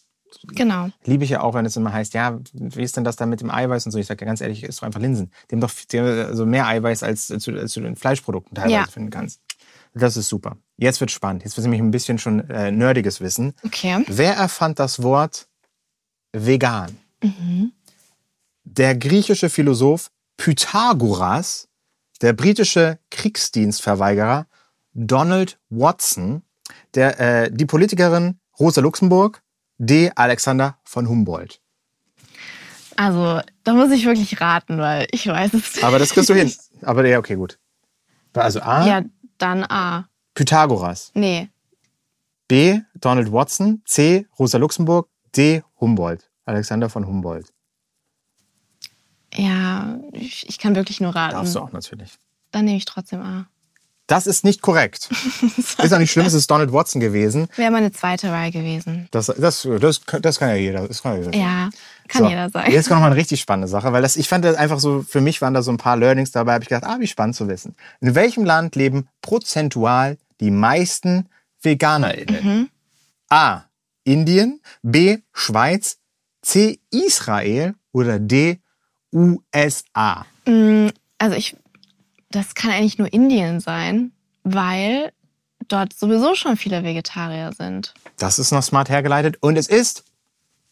Genau. 0.47 0.89
liebe 1.05 1.23
ich 1.23 1.29
ja 1.29 1.41
auch, 1.41 1.53
wenn 1.53 1.65
es 1.65 1.75
immer 1.75 1.93
heißt, 1.93 2.13
ja, 2.13 2.39
wie 2.53 2.83
ist 2.83 2.97
denn 2.97 3.03
das 3.03 3.15
da 3.15 3.25
mit 3.25 3.41
dem 3.41 3.49
Eiweiß 3.51 3.85
und 3.85 3.91
so? 3.91 3.99
Ich 3.99 4.07
sage 4.07 4.21
ja 4.21 4.27
ganz 4.27 4.41
ehrlich, 4.41 4.63
isst 4.63 4.79
doch 4.79 4.83
einfach 4.85 4.99
Linsen. 4.99 5.31
Die 5.49 5.55
haben 5.55 5.61
doch 5.61 5.71
die 5.91 5.99
haben 5.99 6.07
also 6.27 6.45
mehr 6.45 6.67
Eiweiß, 6.67 7.03
als, 7.03 7.31
als, 7.31 7.43
du, 7.45 7.57
als 7.59 7.73
du 7.73 7.81
in 7.81 7.95
Fleischprodukten 7.95 8.55
teilweise 8.55 8.73
Ja. 8.75 8.85
finden 8.85 9.09
kannst. 9.09 9.39
Das 9.93 10.17
ist 10.17 10.27
super. 10.29 10.57
Jetzt 10.77 10.99
wird 11.01 11.11
spannend. 11.11 11.43
Jetzt 11.43 11.55
wird 11.55 11.63
nämlich 11.63 11.81
ein 11.81 11.91
bisschen 11.91 12.17
schon 12.17 12.49
äh, 12.49 12.71
nerdiges 12.71 13.21
Wissen. 13.21 13.53
Okay. 13.63 14.03
Wer 14.07 14.33
erfand 14.35 14.79
das 14.79 15.03
Wort 15.03 15.47
vegan? 16.31 16.97
Der 18.63 18.95
griechische 18.95 19.49
Philosoph 19.49 20.09
Pythagoras, 20.37 21.67
der 22.21 22.33
britische 22.33 22.97
Kriegsdienstverweigerer 23.11 24.47
Donald 24.93 25.59
Watson, 25.69 26.41
der, 26.95 27.19
äh, 27.19 27.51
die 27.51 27.65
Politikerin 27.65 28.39
Rosa 28.59 28.81
Luxemburg, 28.81 29.41
D. 29.77 30.11
Alexander 30.15 30.77
von 30.83 31.07
Humboldt. 31.07 31.59
Also, 32.95 33.41
da 33.63 33.73
muss 33.73 33.91
ich 33.91 34.05
wirklich 34.05 34.39
raten, 34.39 34.77
weil 34.77 35.07
ich 35.11 35.27
weiß 35.27 35.53
es 35.53 35.75
nicht. 35.75 35.83
Aber 35.83 35.99
das 35.99 36.11
kriegst 36.11 36.29
du 36.29 36.35
hin. 36.35 36.53
Aber 36.81 37.05
ja, 37.07 37.17
okay, 37.19 37.35
gut. 37.35 37.57
Also 38.33 38.61
A, 38.61 38.85
Ja, 38.85 39.01
dann 39.37 39.63
A. 39.63 40.07
Pythagoras. 40.35 41.11
Nee. 41.13 41.49
B. 42.47 42.79
Donald 42.95 43.31
Watson. 43.31 43.81
C. 43.85 44.27
Rosa 44.37 44.57
Luxemburg. 44.57 45.07
D. 45.35 45.63
Humboldt. 45.79 46.29
Alexander 46.45 46.89
von 46.89 47.07
Humboldt. 47.07 47.51
Ja, 49.33 49.97
ich, 50.11 50.47
ich 50.47 50.59
kann 50.59 50.75
wirklich 50.75 51.01
nur 51.01 51.15
raten. 51.15 51.33
Darfst 51.35 51.55
du 51.55 51.59
auch 51.59 51.71
natürlich. 51.71 52.17
Dann 52.51 52.65
nehme 52.65 52.77
ich 52.77 52.85
trotzdem 52.85 53.21
A. 53.21 53.47
Das 54.07 54.27
ist 54.27 54.43
nicht 54.43 54.61
korrekt. 54.61 55.09
ist 55.57 55.93
auch 55.93 55.97
nicht 55.97 56.11
schlimm, 56.11 56.25
es 56.25 56.33
ist 56.33 56.51
Donald 56.51 56.73
Watson 56.73 56.99
gewesen. 56.99 57.47
Wäre 57.55 57.71
meine 57.71 57.91
zweite 57.91 58.29
Wahl 58.31 58.51
gewesen. 58.51 59.07
Das, 59.11 59.27
das, 59.27 59.67
das, 59.79 60.01
das 60.21 60.39
kann 60.39 60.49
ja 60.49 60.55
jeder. 60.55 60.87
Das 60.87 61.01
kann 61.01 61.13
ja 61.13 61.23
jeder. 61.31 61.37
Ja, 61.37 61.69
kann 62.09 62.23
So, 62.23 62.29
jeder 62.29 62.49
sein. 62.49 62.69
Jetzt 62.71 62.89
kommt 62.89 62.97
noch 62.99 63.05
mal 63.05 63.11
eine 63.11 63.15
richtig 63.15 63.39
spannende 63.39 63.69
Sache, 63.69 63.93
weil 63.93 64.01
das, 64.01 64.17
ich 64.17 64.27
fand 64.27 64.43
das 64.43 64.55
einfach 64.57 64.79
so, 64.79 65.03
für 65.07 65.21
mich 65.21 65.41
waren 65.41 65.53
da 65.53 65.61
so 65.61 65.71
ein 65.71 65.77
paar 65.77 65.95
Learnings 65.95 66.31
dabei, 66.31 66.53
habe 66.55 66.63
ich 66.63 66.69
gedacht, 66.69 66.83
ah, 66.85 66.97
wie 66.99 67.07
spannend 67.07 67.35
zu 67.37 67.47
wissen. 67.47 67.75
In 68.01 68.13
welchem 68.13 68.43
Land 68.43 68.75
leben 68.75 69.07
prozentual 69.21 70.17
die 70.41 70.51
meisten 70.51 71.29
VeganerInnen? 71.59 72.69
A. 73.29 73.61
Indien, 74.03 74.59
B. 74.81 75.19
Schweiz, 75.31 75.97
C. 76.41 76.79
Israel 76.91 77.75
oder 77.93 78.19
D, 78.19 78.59
USA? 79.13 80.25
Mm, 80.45 80.89
Also 81.17 81.35
ich, 81.37 81.55
das 82.35 82.55
kann 82.55 82.71
eigentlich 82.71 82.97
nur 82.97 83.11
Indien 83.13 83.59
sein, 83.59 84.11
weil 84.43 85.11
dort 85.67 85.93
sowieso 85.93 86.35
schon 86.35 86.57
viele 86.57 86.83
Vegetarier 86.83 87.51
sind. 87.53 87.93
Das 88.17 88.39
ist 88.39 88.51
noch 88.51 88.63
smart 88.63 88.89
hergeleitet 88.89 89.37
und 89.41 89.55
es 89.55 89.67
ist 89.67 90.03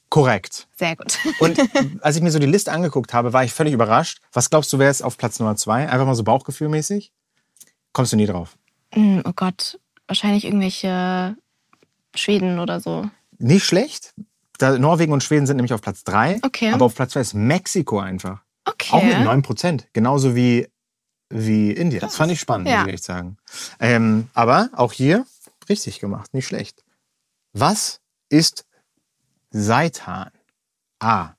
korrekt. 0.09 0.67
Sehr 0.75 0.95
gut. 0.97 1.17
Und 1.39 1.57
als 2.03 2.17
ich 2.17 2.21
mir 2.21 2.31
so 2.31 2.39
die 2.39 2.45
Liste 2.45 2.71
angeguckt 2.73 3.13
habe, 3.13 3.31
war 3.31 3.45
ich 3.45 3.53
völlig 3.53 3.73
überrascht. 3.73 4.19
Was 4.33 4.49
glaubst 4.49 4.73
du, 4.73 4.77
wer 4.79 4.91
ist 4.91 5.01
auf 5.01 5.17
Platz 5.17 5.39
Nummer 5.39 5.55
zwei? 5.55 5.87
Einfach 5.87 6.05
mal 6.05 6.15
so 6.15 6.23
bauchgefühlmäßig? 6.23 7.13
Kommst 7.93 8.11
du 8.11 8.17
nie 8.17 8.25
drauf? 8.25 8.57
Mm, 8.93 9.19
Oh 9.23 9.31
Gott, 9.33 9.79
wahrscheinlich 10.07 10.43
irgendwelche 10.43 11.37
Schweden 12.13 12.59
oder 12.59 12.81
so. 12.81 13.09
Nicht 13.37 13.63
schlecht. 13.63 14.13
Da 14.57 14.77
Norwegen 14.77 15.13
und 15.13 15.23
Schweden 15.23 15.47
sind 15.47 15.55
nämlich 15.55 15.73
auf 15.73 15.81
Platz 15.81 16.03
drei. 16.03 16.39
Okay. 16.41 16.71
Aber 16.73 16.85
auf 16.85 16.95
Platz 16.95 17.13
zwei 17.13 17.21
ist 17.21 17.33
Mexiko 17.33 17.99
einfach. 17.99 18.41
Okay. 18.65 18.95
Auch 18.95 19.03
mit 19.03 19.19
9 19.19 19.41
Prozent. 19.43 19.87
Genauso 19.93 20.35
wie, 20.35 20.67
wie 21.31 21.71
Indien. 21.71 22.01
Das 22.01 22.15
fand 22.15 22.31
ich 22.31 22.39
spannend, 22.39 22.67
Ja. 22.67 22.83
muss 22.83 22.93
ich 22.93 23.03
sagen. 23.03 23.37
Ähm, 23.79 24.29
aber 24.33 24.69
auch 24.73 24.91
hier 24.93 25.25
richtig 25.69 25.99
gemacht. 25.99 26.33
Nicht 26.33 26.47
schlecht. 26.47 26.83
Was 27.53 28.01
ist 28.29 28.65
Seitan? 29.51 30.31
A. 30.99 31.31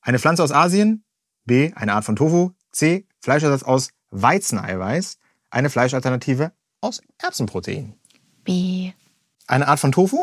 Eine 0.00 0.18
Pflanze 0.18 0.42
aus 0.42 0.52
Asien. 0.52 1.04
B. 1.44 1.72
Eine 1.74 1.94
Art 1.94 2.04
von 2.04 2.16
Tofu. 2.16 2.50
C. 2.72 3.06
Fleischersatz 3.20 3.62
aus 3.62 3.90
Weizeneiweiß. 4.10 5.18
Eine 5.50 5.70
Fleischalternative 5.70 6.52
aus 6.80 7.00
Erbsenprotein. 7.18 7.94
B. 8.44 8.92
Eine 9.46 9.68
Art 9.68 9.80
von 9.80 9.92
Tofu? 9.92 10.22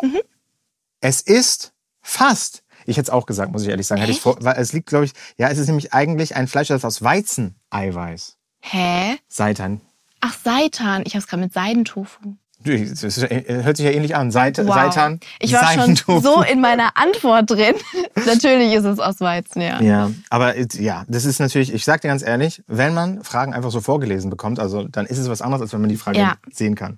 Es 1.00 1.22
ist 1.22 1.74
fast. 2.02 2.64
Ich 2.86 2.98
hätte 2.98 3.06
es 3.06 3.10
auch 3.10 3.26
gesagt, 3.26 3.52
muss 3.52 3.64
ich 3.64 3.70
ehrlich 3.70 3.88
sagen. 3.88 4.00
Hätte 4.02 4.12
ich 4.14 4.22
vor, 4.22 4.38
weil 4.42 4.56
es 4.60 4.72
liegt, 4.74 4.88
glaube 4.88 5.06
ich, 5.06 5.14
ja, 5.38 5.50
es 5.50 5.58
ist 5.58 5.68
nämlich 5.68 5.94
eigentlich 5.94 6.36
ein 6.36 6.48
Fleischersatz 6.48 6.86
aus 6.86 7.02
Weizeneiweiß. 7.02 8.38
Hä? 8.68 9.18
Seitan. 9.28 9.80
Ach, 10.22 10.34
Seitan. 10.44 11.04
Ich 11.06 11.14
habe 11.14 11.20
es 11.20 11.28
gerade 11.28 11.44
mit 11.44 11.54
Seidentofu. 11.54 12.36
Das 12.64 13.18
äh, 13.20 13.62
hört 13.64 13.78
sich 13.78 13.86
ja 13.86 13.92
ähnlich 13.92 14.16
an. 14.16 14.32
Seit, 14.32 14.58
Wow. 14.58 14.74
Seitan. 14.74 15.20
Ich 15.40 15.54
war 15.54 15.72
schon 15.74 15.96
so 16.24 16.42
in 16.42 16.62
meiner 16.62 16.98
Antwort 16.98 17.52
drin. 17.52 17.76
Natürlich 18.26 18.74
ist 18.74 18.86
es 18.86 18.98
aus 19.00 19.20
Weizen, 19.22 19.62
ja. 19.62 19.80
Ja, 19.82 20.12
aber 20.32 20.58
ja, 20.74 21.06
das 21.08 21.26
ist 21.26 21.38
natürlich, 21.40 21.72
ich 21.72 21.86
sag 21.86 22.02
dir 22.02 22.08
ganz 22.08 22.24
ehrlich, 22.24 22.64
wenn 22.66 22.96
man 22.96 23.24
Fragen 23.24 23.54
einfach 23.54 23.70
so 23.70 23.82
vorgelesen 23.82 24.32
bekommt, 24.32 24.58
also 24.60 24.88
dann 24.88 25.06
ist 25.06 25.20
es 25.20 25.30
was 25.30 25.44
anderes, 25.44 25.62
als 25.62 25.74
wenn 25.74 25.82
man 25.82 25.92
die 25.92 25.98
Frage 25.98 26.18
Ja. 26.18 26.38
sehen 26.52 26.74
kann. 26.74 26.98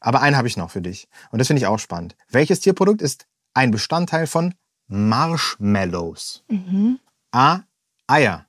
Aber 0.00 0.20
einen 0.20 0.36
habe 0.36 0.48
ich 0.48 0.56
noch 0.56 0.72
für 0.72 0.80
dich. 0.80 1.06
Und 1.30 1.38
das 1.38 1.46
finde 1.46 1.60
ich 1.60 1.66
auch 1.68 1.78
spannend. 1.78 2.16
Welches 2.30 2.58
Tierprodukt 2.58 3.00
ist 3.00 3.26
ein 3.52 3.70
Bestandteil 3.70 4.26
von 4.26 4.54
Marshmallows? 4.88 6.42
Mhm. 6.48 6.98
A. 7.30 7.60
Eier. 8.08 8.46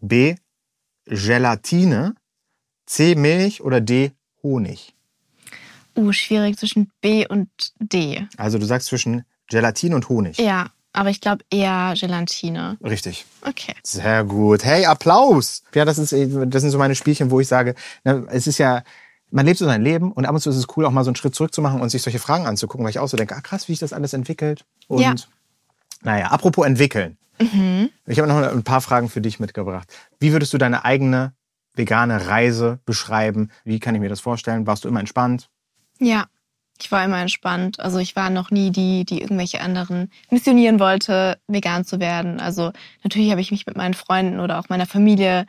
B. 0.00 0.36
Gelatine. 1.08 2.14
C. 2.86 3.14
Milch 3.14 3.62
oder 3.62 3.80
D. 3.80 4.12
Honig. 4.42 4.94
Uh, 5.96 6.12
schwierig 6.12 6.56
zwischen 6.56 6.90
B 7.00 7.26
und 7.26 7.48
D. 7.78 8.26
Also 8.36 8.58
du 8.58 8.64
sagst 8.64 8.86
zwischen 8.88 9.24
Gelatine 9.48 9.96
und 9.96 10.08
Honig. 10.08 10.38
Ja, 10.38 10.68
aber 10.92 11.10
ich 11.10 11.20
glaube 11.20 11.44
eher 11.50 11.94
Gelatine. 11.98 12.78
Richtig. 12.82 13.26
Okay. 13.42 13.74
Sehr 13.82 14.24
gut. 14.24 14.64
Hey, 14.64 14.86
Applaus. 14.86 15.62
Ja, 15.74 15.84
das, 15.84 15.98
ist, 15.98 16.12
das 16.12 16.62
sind 16.62 16.70
so 16.70 16.78
meine 16.78 16.94
Spielchen, 16.94 17.30
wo 17.30 17.40
ich 17.40 17.48
sage, 17.48 17.74
ne, 18.04 18.26
es 18.30 18.46
ist 18.46 18.58
ja, 18.58 18.82
man 19.30 19.44
lebt 19.44 19.58
so 19.58 19.64
sein 19.66 19.82
Leben 19.82 20.12
und 20.12 20.24
ab 20.24 20.34
und 20.34 20.40
zu 20.40 20.50
ist 20.50 20.56
es 20.56 20.66
cool, 20.76 20.86
auch 20.86 20.90
mal 20.90 21.04
so 21.04 21.10
einen 21.10 21.16
Schritt 21.16 21.34
zurück 21.34 21.52
zu 21.52 21.60
machen 21.62 21.80
und 21.80 21.90
sich 21.90 22.02
solche 22.02 22.18
Fragen 22.18 22.46
anzugucken, 22.46 22.84
weil 22.84 22.90
ich 22.90 22.98
auch 23.00 23.08
so 23.08 23.16
denke, 23.16 23.34
ah 23.36 23.40
krass, 23.40 23.68
wie 23.68 23.72
sich 23.72 23.80
das 23.80 23.92
alles 23.92 24.12
entwickelt. 24.12 24.64
Und 24.86 25.02
Ja. 25.02 25.14
naja, 26.02 26.28
apropos 26.28 26.66
entwickeln. 26.66 27.18
Mhm. 27.40 27.90
Ich 28.06 28.18
habe 28.18 28.28
noch 28.28 28.36
ein 28.36 28.64
paar 28.64 28.80
Fragen 28.80 29.08
für 29.08 29.20
dich 29.20 29.40
mitgebracht. 29.40 29.92
Wie 30.18 30.32
würdest 30.32 30.52
du 30.52 30.58
deine 30.58 30.84
eigene 30.84 31.32
vegane 31.74 32.26
Reise 32.26 32.80
beschreiben? 32.84 33.50
Wie 33.64 33.78
kann 33.78 33.94
ich 33.94 34.00
mir 34.00 34.08
das 34.08 34.20
vorstellen? 34.20 34.66
Warst 34.66 34.84
du 34.84 34.88
immer 34.88 35.00
entspannt? 35.00 35.48
Ja, 35.98 36.26
ich 36.80 36.90
war 36.92 37.04
immer 37.04 37.20
entspannt. 37.20 37.80
Also 37.80 37.98
ich 37.98 38.16
war 38.16 38.30
noch 38.30 38.50
nie 38.50 38.70
die, 38.70 39.04
die 39.04 39.20
irgendwelche 39.20 39.60
anderen 39.60 40.10
missionieren 40.30 40.80
wollte, 40.80 41.38
vegan 41.46 41.84
zu 41.84 42.00
werden. 42.00 42.40
Also 42.40 42.72
natürlich 43.02 43.30
habe 43.30 43.40
ich 43.40 43.50
mich 43.50 43.66
mit 43.66 43.76
meinen 43.76 43.94
Freunden 43.94 44.40
oder 44.40 44.58
auch 44.58 44.68
meiner 44.68 44.86
Familie 44.86 45.46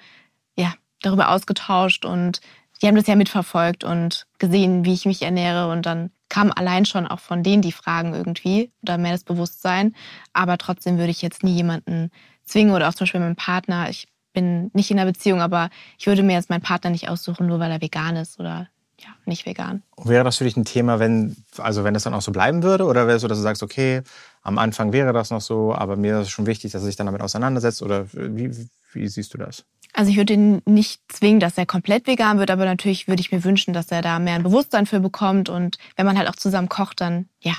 ja 0.56 0.73
darüber 1.02 1.30
ausgetauscht 1.30 2.06
und 2.06 2.41
die 2.82 2.88
haben 2.88 2.95
das 2.95 3.08
ja 3.08 3.15
mitverfolgt 3.15 3.84
und 3.84 4.25
gesehen, 4.38 4.86
wie 4.86 4.93
ich 4.93 5.06
mich 5.06 5.21
ernähre 5.21 5.69
und 5.69 5.86
dann 5.86 6.12
kam 6.30 6.52
allein 6.56 6.86
schon 6.86 7.08
auch 7.08 7.20
von 7.20 7.44
denen 7.44 7.62
die 7.62 7.72
Fragen 7.72 8.13
irgendwie 8.13 8.72
oder 8.84 8.98
mehr 8.98 9.12
das 9.12 9.24
Bewusstsein. 9.24 9.96
Aber 10.34 10.58
trotzdem 10.58 10.98
würde 10.98 11.12
ich 11.12 11.22
jetzt 11.22 11.44
nie 11.44 11.56
jemanden 11.56 12.12
zwingen 12.46 12.74
oder 12.74 12.88
auch 12.88 12.94
zum 12.94 13.06
Beispiel 13.06 13.22
meinen 13.22 13.36
Partner. 13.36 13.89
Ich 13.89 14.08
bin 14.34 14.70
nicht 14.74 14.92
in 14.92 15.00
einer 15.00 15.12
Beziehung, 15.12 15.42
aber 15.42 15.70
ich 15.98 16.08
würde 16.08 16.24
mir 16.24 16.34
jetzt 16.34 16.50
meinen 16.50 16.62
Partner 16.62 16.92
nicht 16.92 17.10
aussuchen, 17.10 17.48
nur 17.48 17.60
weil 17.60 17.72
er 17.72 17.82
vegan 17.82 18.15
ist 18.15 18.39
oder 18.39 18.68
ja, 19.00 19.10
nicht 19.26 19.46
vegan. 19.46 19.82
Wäre 20.04 20.24
das 20.24 20.38
für 20.38 20.44
dich 20.44 20.58
ein 20.58 20.65
Thema, 20.65 21.00
wenn, 21.00 21.38
also 21.58 21.84
wenn 21.84 21.94
das 21.94 22.04
dann 22.04 22.13
auch 22.13 22.22
so 22.22 22.32
bleiben 22.32 22.63
würde? 22.63 22.86
Oder 22.86 23.08
wäre 23.08 23.15
es 23.15 23.22
so, 23.22 23.28
dass 23.28 23.38
du 23.38 23.44
sagst, 23.44 23.63
okay, 23.63 24.02
am 24.42 24.58
Anfang 24.58 24.92
wäre 24.92 25.13
das 25.13 25.32
noch 25.32 25.42
so, 25.42 25.74
aber 25.74 25.96
mir 25.96 26.20
ist 26.20 26.28
es 26.28 26.30
schon 26.30 26.46
wichtig, 26.46 26.72
dass 26.74 26.82
er 26.82 26.86
sich 26.86 26.96
dann 26.96 27.06
damit 27.06 27.22
auseinandersetzt? 27.22 27.82
Oder 27.82 28.08
wie, 28.13 28.52
wie 28.93 29.08
siehst 29.08 29.34
du 29.34 29.38
das? 29.38 29.65
Also 29.93 30.12
ich 30.12 30.17
würde 30.17 30.34
ihn 30.34 30.62
nicht 30.65 31.02
zwingen, 31.12 31.39
dass 31.39 31.58
er 31.58 31.65
komplett 31.65 32.08
vegan 32.08 32.38
wird, 32.38 32.52
aber 32.52 32.65
natürlich 32.65 33.08
würde 33.08 33.21
ich 33.21 33.32
mir 33.32 33.43
wünschen, 33.43 33.73
dass 33.73 33.91
er 33.91 34.02
da 34.02 34.19
mehr 34.19 34.36
ein 34.36 34.43
Bewusstsein 34.43 34.86
für 34.86 34.99
bekommt. 34.99 35.49
Und 35.49 35.78
wenn 35.95 36.06
man 36.06 36.17
halt 36.17 36.30
auch 36.30 36.36
zusammen 36.36 36.69
kocht, 36.69 37.02
dann 37.02 37.28
ja, 37.41 37.54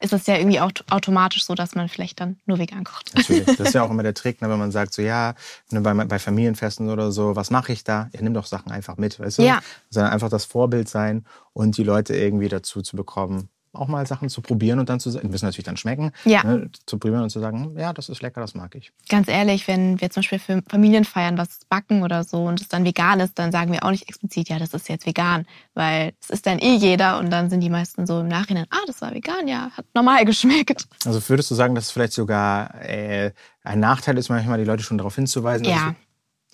ist 0.00 0.12
es 0.12 0.26
ja 0.26 0.36
irgendwie 0.36 0.60
auch 0.60 0.72
automatisch 0.90 1.44
so, 1.44 1.54
dass 1.54 1.74
man 1.74 1.88
vielleicht 1.88 2.20
dann 2.20 2.38
nur 2.46 2.58
vegan 2.58 2.84
kocht. 2.84 3.14
Natürlich. 3.14 3.46
Das 3.56 3.68
ist 3.68 3.74
ja 3.74 3.82
auch 3.82 3.90
immer 3.90 4.02
der 4.02 4.14
Trick, 4.14 4.42
ne, 4.42 4.50
wenn 4.50 4.58
man 4.58 4.70
sagt, 4.70 4.94
so 4.94 5.02
ja, 5.02 5.34
ne, 5.70 5.80
bei, 5.80 5.92
bei 5.92 6.18
Familienfesten 6.18 6.90
oder 6.90 7.12
so, 7.12 7.36
was 7.36 7.50
mache 7.50 7.72
ich 7.72 7.84
da? 7.84 8.08
Ja, 8.12 8.22
nimm 8.22 8.34
doch 8.34 8.46
Sachen 8.46 8.72
einfach 8.72 8.96
mit, 8.96 9.18
weißt 9.18 9.38
du? 9.38 9.42
Ja. 9.42 9.60
Sondern 9.90 10.12
einfach 10.12 10.28
das 10.28 10.44
Vorbild 10.44 10.88
sein 10.88 11.24
und 11.52 11.76
die 11.76 11.84
Leute 11.84 12.16
irgendwie 12.16 12.48
dazu 12.48 12.82
zu 12.82 12.96
bekommen, 12.96 13.48
auch 13.76 13.88
mal 13.88 14.06
Sachen 14.06 14.28
zu 14.28 14.40
probieren 14.42 14.78
und 14.78 14.88
dann 14.88 15.00
zu 15.00 15.10
sagen, 15.10 15.30
müssen 15.30 15.44
natürlich 15.46 15.64
dann 15.66 15.76
schmecken, 15.76 16.12
Ja. 16.24 16.42
ne, 16.44 16.70
zu 16.86 16.98
probieren 16.98 17.22
und 17.22 17.30
zu 17.30 17.40
sagen, 17.40 17.76
ja, 17.78 17.92
das 17.92 18.08
ist 18.08 18.22
lecker, 18.22 18.40
das 18.40 18.54
mag 18.54 18.74
ich. 18.74 18.92
Ganz 19.08 19.28
ehrlich, 19.28 19.68
wenn 19.68 20.00
wir 20.00 20.10
zum 20.10 20.20
Beispiel 20.22 20.38
für 20.38 20.62
Familienfeiern 20.68 21.38
was 21.38 21.60
backen 21.68 22.02
oder 22.02 22.24
so 22.24 22.44
und 22.44 22.60
es 22.60 22.68
dann 22.68 22.84
vegan 22.84 23.20
ist, 23.20 23.38
dann 23.38 23.52
sagen 23.52 23.72
wir 23.72 23.84
auch 23.84 23.90
nicht 23.90 24.08
explizit, 24.08 24.48
ja, 24.48 24.58
das 24.58 24.74
ist 24.74 24.88
jetzt 24.88 25.06
vegan, 25.06 25.46
weil 25.74 26.12
es 26.20 26.30
ist 26.30 26.46
dann 26.46 26.58
eh 26.58 26.74
jeder 26.76 27.18
und 27.18 27.30
dann 27.30 27.50
sind 27.50 27.60
die 27.60 27.70
meisten 27.70 28.06
so 28.06 28.20
im 28.20 28.28
Nachhinein, 28.28 28.66
ah, 28.70 28.84
das 28.86 29.00
war 29.02 29.12
vegan, 29.14 29.46
ja, 29.48 29.70
hat 29.76 29.86
normal 29.94 30.24
geschmeckt. 30.26 30.86
Also 31.04 31.26
würdest 31.28 31.50
du 31.50 31.54
sagen, 31.54 31.74
dass 31.74 31.84
es 31.86 31.90
vielleicht 31.90 32.12
sogar 32.12 32.74
äh, 32.82 33.32
ein 33.62 33.80
Nachteil 33.80 34.16
ist, 34.18 34.28
manchmal 34.28 34.58
die 34.58 34.64
Leute 34.64 34.82
schon 34.82 34.98
darauf 34.98 35.14
hinzuweisen? 35.14 35.64
dass 35.64 35.72
Ja, 35.74 35.94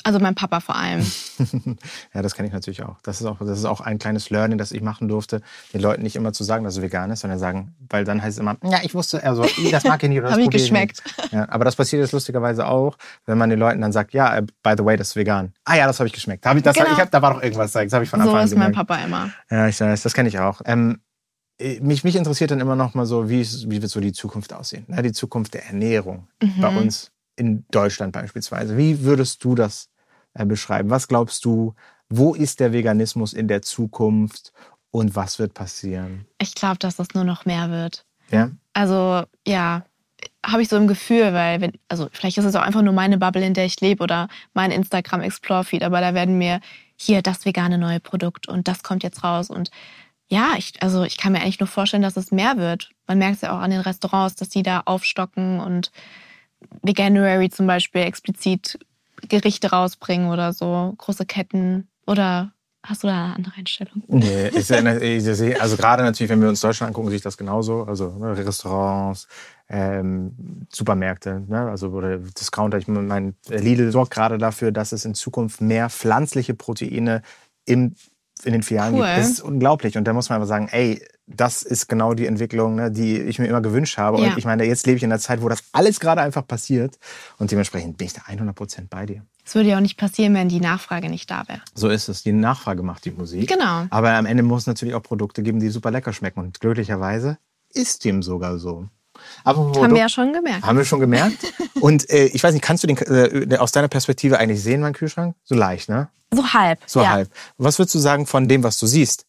also 0.04 0.18
mein 0.20 0.34
Papa 0.34 0.60
vor 0.60 0.76
allem. 0.76 1.04
Ja, 2.14 2.22
das 2.22 2.34
kenne 2.34 2.48
ich 2.48 2.54
natürlich 2.54 2.82
auch. 2.82 2.96
Das 3.02 3.20
ist 3.20 3.26
auch. 3.26 3.38
das 3.38 3.58
ist 3.58 3.64
auch 3.64 3.80
ein 3.80 3.98
kleines 3.98 4.30
Learning, 4.30 4.58
das 4.58 4.72
ich 4.72 4.82
machen 4.82 5.08
durfte, 5.08 5.40
den 5.72 5.80
Leuten 5.80 6.02
nicht 6.02 6.16
immer 6.16 6.32
zu 6.32 6.44
sagen, 6.44 6.64
dass 6.64 6.76
es 6.76 6.82
vegan 6.82 7.10
ist, 7.10 7.20
sondern 7.20 7.38
sagen, 7.38 7.74
weil 7.88 8.04
dann 8.04 8.22
heißt 8.22 8.36
es 8.36 8.40
immer, 8.40 8.56
ja, 8.64 8.78
ich 8.82 8.94
wusste, 8.94 9.22
also 9.24 9.44
das 9.70 9.84
mag 9.84 10.02
ich 10.02 10.08
nicht 10.08 10.18
oder 10.18 10.28
das 10.28 10.32
Hab 10.34 10.38
ich 10.40 10.44
probiere 10.46 10.62
ich 10.62 10.70
geschmeckt. 10.70 11.02
Ja, 11.32 11.48
aber 11.48 11.64
das 11.64 11.76
passiert 11.76 12.00
jetzt 12.02 12.12
lustigerweise 12.12 12.66
auch, 12.66 12.96
wenn 13.26 13.38
man 13.38 13.50
den 13.50 13.58
Leuten 13.58 13.80
dann 13.80 13.92
sagt, 13.92 14.12
ja, 14.12 14.36
äh, 14.36 14.42
by 14.62 14.74
the 14.76 14.84
way, 14.84 14.96
das 14.96 15.08
ist 15.08 15.16
vegan. 15.16 15.52
Ah 15.64 15.76
ja, 15.76 15.86
das 15.86 15.98
habe 15.98 16.06
ich 16.06 16.12
geschmeckt. 16.12 16.44
Hab 16.46 16.56
ich, 16.56 16.62
das, 16.62 16.76
Genau. 16.76 16.92
ich 16.92 16.98
hab, 16.98 17.10
da 17.10 17.22
war 17.22 17.34
doch 17.34 17.42
irgendwas, 17.42 17.72
das 17.72 17.92
habe 17.92 18.04
ich 18.04 18.10
von 18.10 18.20
So 18.20 18.26
Anfang 18.28 18.40
an 18.40 18.46
ist 18.46 18.56
mein. 18.56 18.72
Papa 18.72 18.96
immer. 18.96 19.30
Ja, 19.50 19.66
ich 19.68 19.80
weiß, 19.80 20.02
das 20.02 20.14
kenne 20.14 20.28
ich 20.28 20.38
auch. 20.38 20.60
Ähm, 20.64 21.00
äh, 21.58 21.80
mich, 21.80 22.04
mich 22.04 22.16
interessiert 22.16 22.50
dann 22.50 22.60
immer 22.60 22.76
noch 22.76 22.94
mal 22.94 23.06
so, 23.06 23.28
wie, 23.28 23.40
wie 23.68 23.82
wird 23.82 23.90
so 23.90 24.00
die 24.00 24.12
Zukunft 24.12 24.52
aussehen? 24.52 24.84
Na, 24.88 25.02
die 25.02 25.12
Zukunft 25.12 25.54
der 25.54 25.66
Ernährung 25.66 26.28
bei 26.60 26.70
Mhm. 26.70 26.76
uns 26.76 27.10
in 27.36 27.64
Deutschland 27.70 28.12
beispielsweise. 28.12 28.76
Wie 28.76 29.02
würdest 29.04 29.42
du 29.44 29.54
das 29.54 29.88
äh, 30.34 30.44
beschreiben? 30.44 30.90
Was 30.90 31.08
glaubst 31.08 31.44
du, 31.44 31.74
wo 32.08 32.34
ist 32.34 32.60
der 32.60 32.72
Veganismus 32.72 33.32
in 33.32 33.48
der 33.48 33.62
Zukunft 33.62 34.52
und 34.90 35.16
was 35.16 35.38
wird 35.38 35.54
passieren? 35.54 36.26
Ich 36.38 36.54
glaube, 36.54 36.78
dass 36.78 36.96
das 36.96 37.14
nur 37.14 37.24
noch 37.24 37.44
mehr 37.44 37.70
wird. 37.70 38.04
Ja? 38.30 38.50
Also 38.74 39.24
ja, 39.46 39.84
habe 40.44 40.62
ich 40.62 40.68
so 40.68 40.76
im 40.76 40.86
Gefühl, 40.86 41.32
weil 41.32 41.60
wenn, 41.60 41.72
also 41.88 42.08
vielleicht 42.12 42.38
ist 42.38 42.44
es 42.44 42.54
auch 42.54 42.62
einfach 42.62 42.82
nur 42.82 42.92
meine 42.92 43.18
Bubble, 43.18 43.44
in 43.44 43.54
der 43.54 43.64
ich 43.64 43.80
lebe 43.80 44.02
oder 44.02 44.28
mein 44.54 44.70
Instagram 44.70 45.20
Explore 45.20 45.64
Feed, 45.64 45.82
aber 45.82 46.00
da 46.00 46.14
werden 46.14 46.38
mir 46.38 46.60
hier 46.96 47.22
das 47.22 47.44
vegane 47.44 47.78
neue 47.78 48.00
Produkt 48.00 48.48
und 48.48 48.68
das 48.68 48.82
kommt 48.82 49.02
jetzt 49.02 49.24
raus 49.24 49.50
und 49.50 49.70
ja, 50.28 50.54
ich, 50.56 50.82
also 50.82 51.04
ich 51.04 51.18
kann 51.18 51.32
mir 51.32 51.40
eigentlich 51.40 51.60
nur 51.60 51.66
vorstellen, 51.66 52.02
dass 52.02 52.16
es 52.16 52.32
mehr 52.32 52.56
wird. 52.56 52.90
Man 53.06 53.18
merkt 53.18 53.36
es 53.36 53.40
ja 53.42 53.54
auch 53.54 53.60
an 53.60 53.70
den 53.70 53.80
Restaurants, 53.80 54.34
dass 54.34 54.48
die 54.48 54.62
da 54.62 54.80
aufstocken 54.86 55.60
und 55.60 55.92
Veganuary 56.82 57.50
zum 57.50 57.66
Beispiel 57.66 58.02
explizit 58.02 58.78
Gerichte 59.28 59.70
rausbringen 59.70 60.30
oder 60.30 60.52
so, 60.52 60.94
große 60.98 61.26
Ketten. 61.26 61.88
Oder 62.06 62.52
hast 62.82 63.02
du 63.02 63.06
da 63.06 63.24
eine 63.24 63.36
andere 63.36 63.54
Einstellung? 63.56 64.02
Nee, 64.08 64.48
ich, 64.48 64.66
sehe, 64.66 65.60
also 65.60 65.76
gerade 65.76 66.02
natürlich, 66.02 66.30
wenn 66.30 66.40
wir 66.40 66.48
uns 66.48 66.60
Deutschland 66.60 66.88
angucken, 66.88 67.08
sehe 67.08 67.16
ich 67.16 67.22
das 67.22 67.36
genauso. 67.36 67.84
Also 67.84 68.10
ne, 68.18 68.36
Restaurants, 68.36 69.28
ähm, 69.68 70.66
Supermärkte, 70.70 71.44
ne, 71.46 71.70
also 71.70 71.88
oder 71.90 72.18
Discounter. 72.18 72.78
Ich 72.78 72.88
mein 72.88 73.34
Lidl 73.48 73.90
sorgt 73.92 74.12
gerade 74.12 74.38
dafür, 74.38 74.72
dass 74.72 74.92
es 74.92 75.04
in 75.04 75.14
Zukunft 75.14 75.60
mehr 75.60 75.88
pflanzliche 75.90 76.54
Proteine 76.54 77.22
im 77.64 77.94
in 78.44 78.52
den 78.52 78.62
vier 78.62 78.78
Jahren 78.78 78.94
Cool. 78.94 79.06
gibt. 79.06 79.18
Das 79.18 79.30
ist 79.30 79.40
unglaublich. 79.40 79.96
Und 79.96 80.04
da 80.04 80.12
muss 80.12 80.28
man 80.28 80.36
aber 80.36 80.46
sagen, 80.46 80.68
ey, 80.70 81.04
das 81.26 81.62
ist 81.62 81.88
genau 81.88 82.14
die 82.14 82.26
Entwicklung, 82.26 82.74
ne, 82.74 82.90
die 82.90 83.18
ich 83.18 83.38
mir 83.38 83.46
immer 83.46 83.60
gewünscht 83.60 83.98
habe. 83.98 84.20
Ja. 84.20 84.30
Und 84.30 84.38
ich 84.38 84.44
meine, 84.44 84.64
jetzt 84.64 84.86
lebe 84.86 84.96
ich 84.96 85.02
in 85.02 85.12
einer 85.12 85.20
Zeit, 85.20 85.42
wo 85.42 85.48
das 85.48 85.62
alles 85.72 86.00
gerade 86.00 86.20
einfach 86.20 86.46
passiert. 86.46 86.98
Und 87.38 87.50
dementsprechend 87.50 87.96
bin 87.96 88.06
ich 88.06 88.12
da 88.12 88.22
100 88.26 88.54
Prozent 88.54 88.90
bei 88.90 89.06
dir. 89.06 89.22
Es 89.44 89.54
würde 89.54 89.70
ja 89.70 89.76
auch 89.76 89.80
nicht 89.80 89.96
passieren, 89.96 90.34
wenn 90.34 90.48
die 90.48 90.60
Nachfrage 90.60 91.08
nicht 91.08 91.30
da 91.30 91.44
wäre. 91.48 91.60
So 91.74 91.88
ist 91.88 92.08
es. 92.08 92.22
Die 92.22 92.32
Nachfrage 92.32 92.82
macht 92.82 93.04
die 93.04 93.10
Musik. 93.10 93.48
Genau. 93.48 93.86
Aber 93.90 94.12
am 94.12 94.26
Ende 94.26 94.42
muss 94.42 94.62
es 94.62 94.66
natürlich 94.66 94.94
auch 94.94 95.02
Produkte 95.02 95.42
geben, 95.42 95.60
die 95.60 95.68
super 95.68 95.90
lecker 95.90 96.12
schmecken. 96.12 96.40
Und 96.40 96.60
glücklicherweise 96.60 97.38
ist 97.72 98.04
dem 98.04 98.22
sogar 98.22 98.58
so. 98.58 98.88
Aber 99.44 99.80
Haben 99.80 99.92
wir 99.94 100.00
ja 100.00 100.08
schon 100.08 100.32
gemerkt. 100.32 100.64
Haben 100.64 100.78
wir 100.78 100.84
schon 100.84 101.00
gemerkt. 101.00 101.52
Und 101.80 102.08
äh, 102.10 102.26
ich 102.26 102.42
weiß 102.42 102.52
nicht, 102.52 102.62
kannst 102.62 102.82
du 102.82 102.86
den 102.86 102.96
äh, 102.98 103.56
aus 103.56 103.72
deiner 103.72 103.88
Perspektive 103.88 104.38
eigentlich 104.38 104.62
sehen, 104.62 104.80
meinen 104.80 104.94
Kühlschrank? 104.94 105.34
So 105.44 105.54
leicht, 105.54 105.88
ne? 105.88 106.08
So 106.30 106.52
halb. 106.52 106.80
So 106.86 107.00
ja. 107.00 107.10
halb. 107.10 107.30
Was 107.58 107.78
würdest 107.78 107.94
du 107.94 107.98
sagen 107.98 108.26
von 108.26 108.48
dem, 108.48 108.62
was 108.62 108.78
du 108.78 108.86
siehst? 108.86 109.26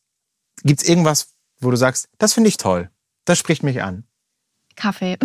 Gibt's 0.63 0.83
irgendwas, 0.83 1.29
wo 1.59 1.71
du 1.71 1.77
sagst, 1.77 2.07
das 2.17 2.33
finde 2.33 2.49
ich 2.49 2.57
toll, 2.57 2.89
das 3.25 3.37
spricht 3.37 3.63
mich 3.63 3.81
an? 3.81 4.05
Kaffee. 4.75 5.17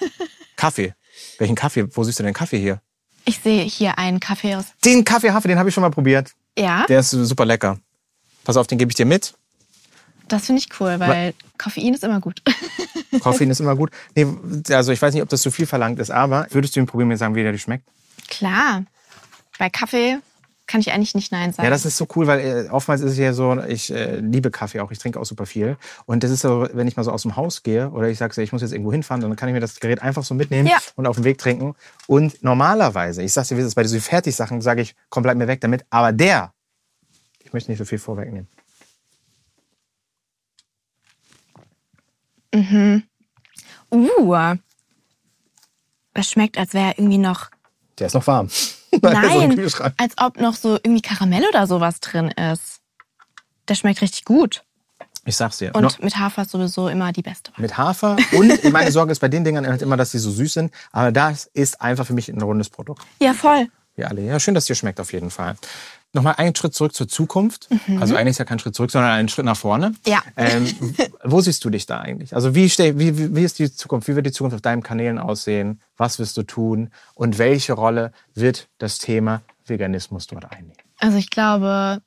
Kaffee. 0.56 0.94
Welchen 1.38 1.54
Kaffee? 1.54 1.86
Wo 1.96 2.04
siehst 2.04 2.18
du 2.18 2.22
denn 2.22 2.34
Kaffee 2.34 2.58
hier? 2.58 2.80
Ich 3.24 3.40
sehe 3.40 3.62
hier 3.62 3.98
einen 3.98 4.20
Kaffee 4.20 4.56
aus. 4.56 4.66
Den 4.84 5.04
Kaffee 5.04 5.30
Hafer, 5.30 5.48
den 5.48 5.58
habe 5.58 5.68
ich 5.68 5.74
schon 5.74 5.82
mal 5.82 5.90
probiert. 5.90 6.32
Ja, 6.58 6.84
Der 6.86 7.00
ist 7.00 7.10
super 7.10 7.44
lecker. 7.46 7.78
Pass 8.44 8.56
auf, 8.56 8.66
den 8.66 8.78
gebe 8.78 8.90
ich 8.90 8.96
dir 8.96 9.06
mit. 9.06 9.34
das 10.28 10.46
finde 10.46 10.60
ich 10.60 10.80
cool, 10.80 10.98
weil 10.98 11.34
Koffein 11.58 11.94
ist 11.94 12.02
immer 12.04 12.20
gut. 12.20 12.42
Koffein 13.20 13.50
ist 13.50 13.60
immer 13.60 13.74
gut. 13.76 13.90
Nee, 14.14 14.26
also 14.72 14.92
ich 14.92 15.02
weiß 15.02 15.12
nicht, 15.14 15.22
ob 15.22 15.28
das 15.28 15.42
zu 15.42 15.50
viel 15.50 15.66
verlangt 15.66 15.98
ist, 15.98 16.10
aber 16.10 16.46
würdest 16.50 16.76
du 16.76 16.80
ihn 16.80 16.86
probieren, 16.86 17.08
mir 17.08 17.16
sagen, 17.16 17.34
wie 17.34 17.42
der 17.42 17.52
dir 17.52 17.58
schmeckt? 17.58 17.84
Klar. 18.28 18.84
Bei 19.58 19.68
Kaffee 19.68 20.18
kann 20.66 20.80
ich 20.80 20.92
eigentlich 20.92 21.16
nicht 21.16 21.32
Nein 21.32 21.52
sagen. 21.52 21.64
Ja, 21.64 21.70
das 21.70 21.84
ist 21.84 21.96
so 21.96 22.06
cool, 22.14 22.28
weil 22.28 22.38
äh, 22.40 22.68
oftmals 22.70 23.00
ist 23.00 23.12
es 23.12 23.18
ja 23.18 23.32
so, 23.32 23.60
ich 23.66 23.92
äh, 23.92 24.20
liebe 24.20 24.52
Kaffee 24.52 24.78
auch, 24.78 24.92
ich 24.92 24.98
trinke 25.00 25.18
auch 25.18 25.24
super 25.24 25.44
viel. 25.44 25.76
Und 26.06 26.22
das 26.22 26.30
ist 26.30 26.42
so, 26.42 26.68
wenn 26.72 26.86
ich 26.86 26.96
mal 26.96 27.02
so 27.02 27.10
aus 27.10 27.22
dem 27.22 27.34
Haus 27.34 27.64
gehe 27.64 27.90
oder 27.90 28.08
ich 28.08 28.18
sage, 28.18 28.32
so, 28.32 28.40
ich 28.40 28.52
muss 28.52 28.62
jetzt 28.62 28.70
irgendwo 28.72 28.92
hinfahren, 28.92 29.20
dann 29.20 29.34
kann 29.34 29.48
ich 29.48 29.52
mir 29.52 29.60
das 29.60 29.80
Gerät 29.80 30.00
einfach 30.00 30.22
so 30.22 30.32
mitnehmen 30.34 30.68
Ja. 30.68 30.78
und 30.94 31.08
auf 31.08 31.16
dem 31.16 31.24
Weg 31.24 31.38
trinken. 31.38 31.74
Und 32.06 32.42
normalerweise, 32.44 33.22
ich 33.24 33.32
sag's 33.32 33.48
dir, 33.48 33.56
wie 33.56 33.62
es 33.62 33.66
ist, 33.66 33.74
bei 33.74 33.82
diesen 33.82 34.00
Fertigsachen 34.00 34.60
sage 34.60 34.82
ich, 34.82 34.94
komm, 35.08 35.24
bleib 35.24 35.36
mir 35.36 35.48
weg 35.48 35.60
damit. 35.60 35.84
Aber 35.90 36.12
der, 36.12 36.52
ich 37.42 37.52
möchte 37.52 37.72
nicht 37.72 37.78
so 37.78 37.84
viel 37.84 37.98
vorwegnehmen. 37.98 38.46
Uh. 42.54 43.00
Das 46.14 46.30
schmeckt, 46.30 46.58
als 46.58 46.74
wäre 46.74 46.94
irgendwie 46.96 47.18
noch. 47.18 47.50
Der 47.98 48.06
ist 48.08 48.14
noch 48.14 48.26
warm. 48.26 48.48
So 48.92 48.98
Nein, 49.08 49.54
Kühlschrank. 49.54 49.94
als 49.98 50.14
ob 50.18 50.40
noch 50.40 50.56
so 50.56 50.74
irgendwie 50.74 51.00
Karamell 51.00 51.44
oder 51.48 51.68
sowas 51.68 52.00
drin 52.00 52.28
ist. 52.32 52.80
Der 53.68 53.76
schmeckt 53.76 54.02
richtig 54.02 54.24
gut. 54.24 54.64
Ich 55.24 55.36
sag's 55.36 55.58
dir. 55.58 55.72
Und 55.76 56.02
mit 56.02 56.18
Hafer 56.18 56.42
ist 56.42 56.50
sowieso 56.50 56.88
immer 56.88 57.12
die 57.12 57.22
beste 57.22 57.52
Wahl. 57.52 57.62
mit 57.62 57.78
Hafer. 57.78 58.16
Und 58.32 58.64
meine 58.72 58.90
Sorge 58.90 59.12
ist 59.12 59.20
bei 59.20 59.28
den 59.28 59.44
Dingern 59.44 59.64
halt 59.64 59.82
immer, 59.82 59.96
dass 59.96 60.10
sie 60.10 60.18
so 60.18 60.32
süß 60.32 60.54
sind. 60.54 60.74
Aber 60.90 61.12
das 61.12 61.46
ist 61.52 61.80
einfach 61.80 62.04
für 62.04 62.14
mich 62.14 62.28
ein 62.28 62.42
rundes 62.42 62.68
Produkt. 62.68 63.00
Ja, 63.20 63.32
voll. 63.32 63.68
Wir 63.94 64.08
alle. 64.08 64.22
Ja, 64.22 64.40
schön, 64.40 64.54
dass 64.54 64.64
es 64.64 64.68
dir 64.68 64.74
schmeckt 64.74 64.98
auf 64.98 65.12
jeden 65.12 65.30
Fall. 65.30 65.56
Nochmal 66.12 66.34
einen 66.38 66.56
Schritt 66.56 66.74
zurück 66.74 66.92
zur 66.92 67.06
Zukunft. 67.06 67.68
Also 68.00 68.16
eigentlich 68.16 68.32
ist 68.32 68.38
ja 68.38 68.44
kein 68.44 68.58
Schritt 68.58 68.74
zurück, 68.74 68.90
sondern 68.90 69.12
einen 69.12 69.28
Schritt 69.28 69.44
nach 69.44 69.56
vorne. 69.56 69.90
Mhm. 69.90 69.96
Ja. 70.06 70.22
Ähm, 70.36 70.66
wo 71.24 71.40
siehst 71.40 71.64
du 71.64 71.70
dich 71.70 71.86
da 71.86 72.00
eigentlich? 72.00 72.34
Also 72.34 72.54
wie, 72.54 72.68
wie, 72.68 73.36
wie, 73.36 73.44
ist 73.44 73.58
die 73.58 73.72
Zukunft? 73.72 74.08
Wie 74.08 74.16
wird 74.16 74.26
die 74.26 74.32
Zukunft 74.32 74.54
auf 74.54 74.60
deinen 74.60 74.82
Kanälen 74.82 75.18
aussehen? 75.18 75.80
Was 75.96 76.18
wirst 76.18 76.36
du 76.36 76.42
tun? 76.42 76.90
Und 77.14 77.38
welche 77.38 77.74
Rolle 77.74 78.12
wird 78.34 78.68
das 78.78 78.98
Thema 78.98 79.42
Veganismus 79.66 80.26
dort 80.26 80.50
einnehmen? 80.50 80.76
Also 80.98 81.16
ich 81.16 81.30
glaube, 81.30 82.02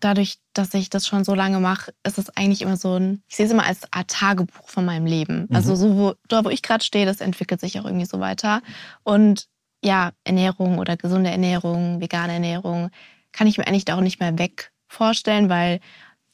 dadurch, 0.00 0.38
dass 0.52 0.72
ich 0.74 0.90
das 0.90 1.06
schon 1.06 1.24
so 1.24 1.34
lange 1.34 1.60
mache, 1.60 1.92
ist 2.06 2.18
es 2.18 2.30
eigentlich 2.36 2.62
immer 2.62 2.76
so 2.76 2.94
ein, 2.98 3.22
ich 3.28 3.36
sehe 3.36 3.46
es 3.46 3.52
immer 3.52 3.66
als 3.66 3.80
Art 3.92 4.08
Tagebuch 4.08 4.68
von 4.68 4.84
meinem 4.84 5.06
Leben. 5.06 5.48
Also 5.52 5.74
so, 5.74 5.96
wo, 5.96 6.14
da, 6.28 6.44
wo 6.44 6.48
ich 6.48 6.62
gerade 6.62 6.84
stehe, 6.84 7.06
das 7.06 7.20
entwickelt 7.20 7.60
sich 7.60 7.78
auch 7.78 7.84
irgendwie 7.84 8.06
so 8.06 8.20
weiter. 8.20 8.62
Und 9.02 9.46
ja, 9.82 10.12
Ernährung 10.24 10.78
oder 10.78 10.96
gesunde 10.96 11.30
Ernährung, 11.30 12.00
vegane 12.00 12.34
Ernährung, 12.34 12.90
kann 13.36 13.46
ich 13.46 13.58
mir 13.58 13.66
eigentlich 13.66 13.92
auch 13.92 14.00
nicht 14.00 14.18
mehr 14.18 14.38
weg 14.38 14.72
vorstellen, 14.88 15.48
weil 15.48 15.80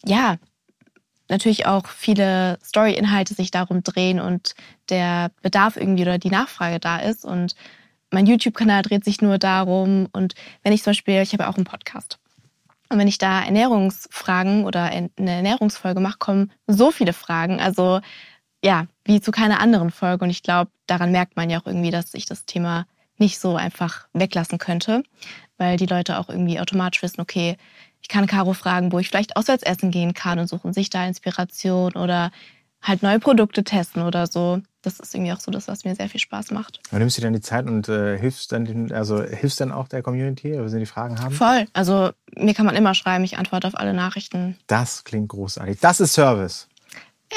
ja, 0.05 0.37
natürlich 1.29 1.67
auch 1.67 1.89
viele 1.89 2.59
Story-Inhalte 2.63 3.35
sich 3.35 3.51
darum 3.51 3.83
drehen 3.83 4.21
und 4.21 4.55
der 4.89 5.31
Bedarf 5.43 5.77
irgendwie 5.77 6.03
oder 6.03 6.19
die 6.19 6.31
Nachfrage 6.31 6.79
da 6.79 6.99
ist. 6.99 7.25
Und 7.25 7.57
mein 8.11 8.27
YouTube-Kanal 8.27 8.83
dreht 8.83 9.05
sich 9.05 9.21
nur 9.21 9.39
darum. 9.39 10.09
Und 10.13 10.35
wenn 10.63 10.73
ich 10.73 10.83
zum 10.83 10.91
Beispiel, 10.91 11.23
ich 11.23 11.33
habe 11.33 11.49
auch 11.49 11.57
einen 11.57 11.65
Podcast. 11.65 12.19
Und 12.89 12.99
wenn 12.99 13.09
ich 13.09 13.19
da 13.19 13.43
Ernährungsfragen 13.43 14.65
oder 14.65 14.85
eine 14.85 15.11
Ernährungsfolge 15.17 16.01
mache, 16.01 16.19
kommen 16.19 16.53
so 16.67 16.91
viele 16.91 17.15
Fragen. 17.15 17.61
Also 17.61 18.01
ja, 18.63 18.87
wie 19.05 19.21
zu 19.21 19.33
keiner 19.33 19.61
anderen 19.61 19.91
Folge. 19.91 20.25
Und 20.25 20.31
ich 20.31 20.43
glaube, 20.43 20.71
daran 20.87 21.11
merkt 21.11 21.37
man 21.37 21.51
ja 21.51 21.61
auch 21.61 21.67
irgendwie, 21.67 21.91
dass 21.91 22.15
ich 22.15 22.27
das 22.27 22.45
Thema 22.45 22.87
nicht 23.23 23.39
so 23.39 23.55
einfach 23.55 24.09
weglassen 24.13 24.59
könnte, 24.59 25.05
weil 25.57 25.77
die 25.77 25.87
Leute 25.87 26.19
auch 26.19 26.29
irgendwie 26.29 26.59
automatisch 26.59 27.03
wissen, 27.03 27.21
okay, 27.21 27.57
ich 28.01 28.09
kann 28.09 28.27
Caro 28.27 28.53
fragen, 28.53 28.91
wo 28.91 28.99
ich 28.99 29.09
vielleicht 29.09 29.37
auswärts 29.37 29.63
essen 29.63 29.93
gehen 29.93 30.13
kann 30.13 30.41
und 30.41 30.49
suchen 30.49 30.73
sich 30.73 30.91
da 30.91 31.07
Inspiration 31.07 31.93
oder 31.93 32.33
halt 32.83 33.05
neue 33.05 33.21
Produkte 33.21 33.63
testen 33.63 34.03
oder 34.03 34.27
so. 34.27 34.61
Das 34.83 34.99
ist 34.99 35.15
irgendwie 35.15 35.33
auch 35.33 35.39
so 35.39 35.53
das, 35.53 35.69
was 35.69 35.85
mir 35.85 35.95
sehr 35.95 36.09
viel 36.09 36.19
Spaß 36.19 36.51
macht. 36.51 36.81
Du 36.91 36.99
nimmst 36.99 37.17
dir 37.17 37.23
dann 37.23 37.33
die 37.33 37.41
Zeit 37.41 37.67
und 37.67 37.89
äh, 37.89 38.19
hilfst 38.19 38.51
dann, 38.51 38.65
den, 38.65 38.93
also 38.93 39.23
hilfst 39.23 39.61
dann 39.61 39.71
auch 39.71 39.87
der 39.87 40.03
Community, 40.03 40.59
wenn 40.59 40.69
sie 40.69 40.81
die 40.81 40.87
Fragen 40.87 41.21
haben? 41.21 41.33
Voll. 41.33 41.67
Also 41.75 42.11
mir 42.37 42.55
kann 42.55 42.67
man 42.67 42.75
immer 42.75 42.95
schreiben, 42.95 43.23
ich 43.23 43.39
antworte 43.39 43.69
auf 43.69 43.79
alle 43.79 43.95
Nachrichten. 43.95 44.59
Das 44.67 45.05
klingt 45.05 45.29
großartig. 45.29 45.79
Das 45.79 46.01
ist 46.01 46.15
Service. 46.15 46.67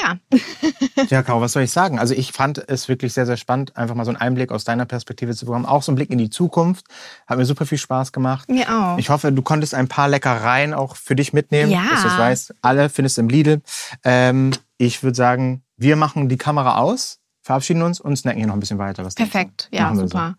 Ja, 0.02 0.16
Ja, 1.10 1.22
Caro, 1.22 1.40
was 1.40 1.52
soll 1.52 1.62
ich 1.62 1.70
sagen? 1.70 1.98
Also 1.98 2.14
ich 2.14 2.32
fand 2.32 2.58
es 2.68 2.88
wirklich 2.88 3.12
sehr, 3.12 3.26
sehr 3.26 3.36
spannend, 3.36 3.76
einfach 3.76 3.94
mal 3.94 4.04
so 4.04 4.10
einen 4.10 4.18
Einblick 4.20 4.50
aus 4.52 4.64
deiner 4.64 4.84
Perspektive 4.84 5.34
zu 5.34 5.46
bekommen. 5.46 5.66
Auch 5.66 5.82
so 5.82 5.92
einen 5.92 5.96
Blick 5.96 6.10
in 6.10 6.18
die 6.18 6.30
Zukunft. 6.30 6.86
Hat 7.26 7.38
mir 7.38 7.44
super 7.44 7.66
viel 7.66 7.78
Spaß 7.78 8.12
gemacht. 8.12 8.48
mir 8.48 8.68
auch. 8.68 8.98
Ich 8.98 9.10
hoffe, 9.10 9.32
du 9.32 9.42
konntest 9.42 9.74
ein 9.74 9.88
paar 9.88 10.08
Leckereien 10.08 10.74
auch 10.74 10.96
für 10.96 11.16
dich 11.16 11.32
mitnehmen. 11.32 11.70
Ja. 11.70 11.84
Dass 11.90 12.02
du 12.02 12.08
es 12.08 12.18
weißt, 12.18 12.54
alle 12.62 12.88
findest 12.88 13.16
du 13.16 13.22
im 13.22 13.28
Lidl. 13.28 13.62
Ähm, 14.04 14.52
ich 14.78 15.02
würde 15.02 15.16
sagen, 15.16 15.62
wir 15.76 15.96
machen 15.96 16.28
die 16.28 16.36
Kamera 16.38 16.78
aus, 16.78 17.18
verabschieden 17.42 17.82
uns 17.82 18.00
und 18.00 18.16
snacken 18.16 18.38
hier 18.38 18.46
noch 18.46 18.54
ein 18.54 18.60
bisschen 18.60 18.78
weiter. 18.78 19.04
Was? 19.04 19.14
Perfekt. 19.14 19.68
Ja, 19.72 19.94
super. 19.94 20.36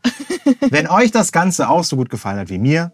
Wenn 0.70 0.88
euch 0.88 1.12
das 1.12 1.32
Ganze 1.32 1.70
auch 1.70 1.84
so 1.84 1.96
gut 1.96 2.10
gefallen 2.10 2.40
hat 2.40 2.50
wie 2.50 2.58
mir, 2.60 2.92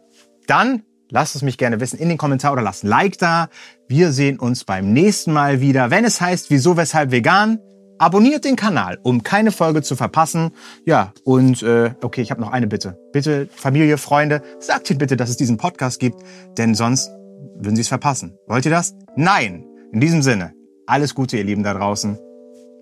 dann 0.48 0.84
lasst 1.14 1.36
es 1.36 1.44
mich 1.44 1.58
gerne 1.58 1.80
wissen 1.80 2.00
in 2.00 2.10
den 2.10 2.18
Kommentaren 2.18 2.54
oder 2.54 2.64
lasst 2.64 2.84
ein 2.84 2.88
Like 2.88 3.18
da. 3.18 3.48
Wir 3.88 4.12
sehen 4.12 4.40
uns 4.40 4.66
beim 4.66 4.92
nächsten 4.92 5.32
Mal 5.32 5.62
wieder, 5.62 5.92
wenn 5.92 6.04
es 6.04 6.20
heißt, 6.20 6.50
wieso, 6.50 6.76
weshalb 6.76 7.12
vegan. 7.12 7.60
Abonniert 8.00 8.44
den 8.44 8.56
Kanal, 8.58 8.98
um 9.04 9.24
keine 9.24 9.52
Folge 9.52 9.84
zu 9.84 9.96
verpassen. 9.96 10.52
Ja, 10.86 11.14
und 11.24 11.62
äh, 11.62 11.92
okay, 12.02 12.22
ich 12.22 12.32
habe 12.32 12.42
noch 12.42 12.52
eine 12.52 12.68
Bitte. 12.68 12.98
Bitte, 13.14 13.48
Familie, 13.56 13.98
Freunde, 13.98 14.42
sagt 14.60 14.90
ihnen 14.90 14.98
bitte, 14.98 15.16
dass 15.16 15.30
es 15.30 15.38
diesen 15.38 15.58
Podcast 15.58 16.00
gibt, 16.00 16.20
denn 16.58 16.76
sonst 16.76 17.10
würden 17.56 17.76
sie 17.76 17.84
es 17.84 17.88
verpassen. 17.88 18.36
Wollt 18.48 18.66
ihr 18.66 18.72
das? 18.72 18.96
Nein. 19.16 19.66
In 19.94 20.02
diesem 20.02 20.24
Sinne, 20.24 20.54
alles 20.88 21.14
Gute, 21.14 21.38
ihr 21.38 21.44
Lieben 21.44 21.64
da 21.64 21.76
draußen. 21.76 22.18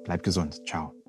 Bleibt 0.06 0.24
gesund. 0.24 0.62
Ciao. 0.65 1.01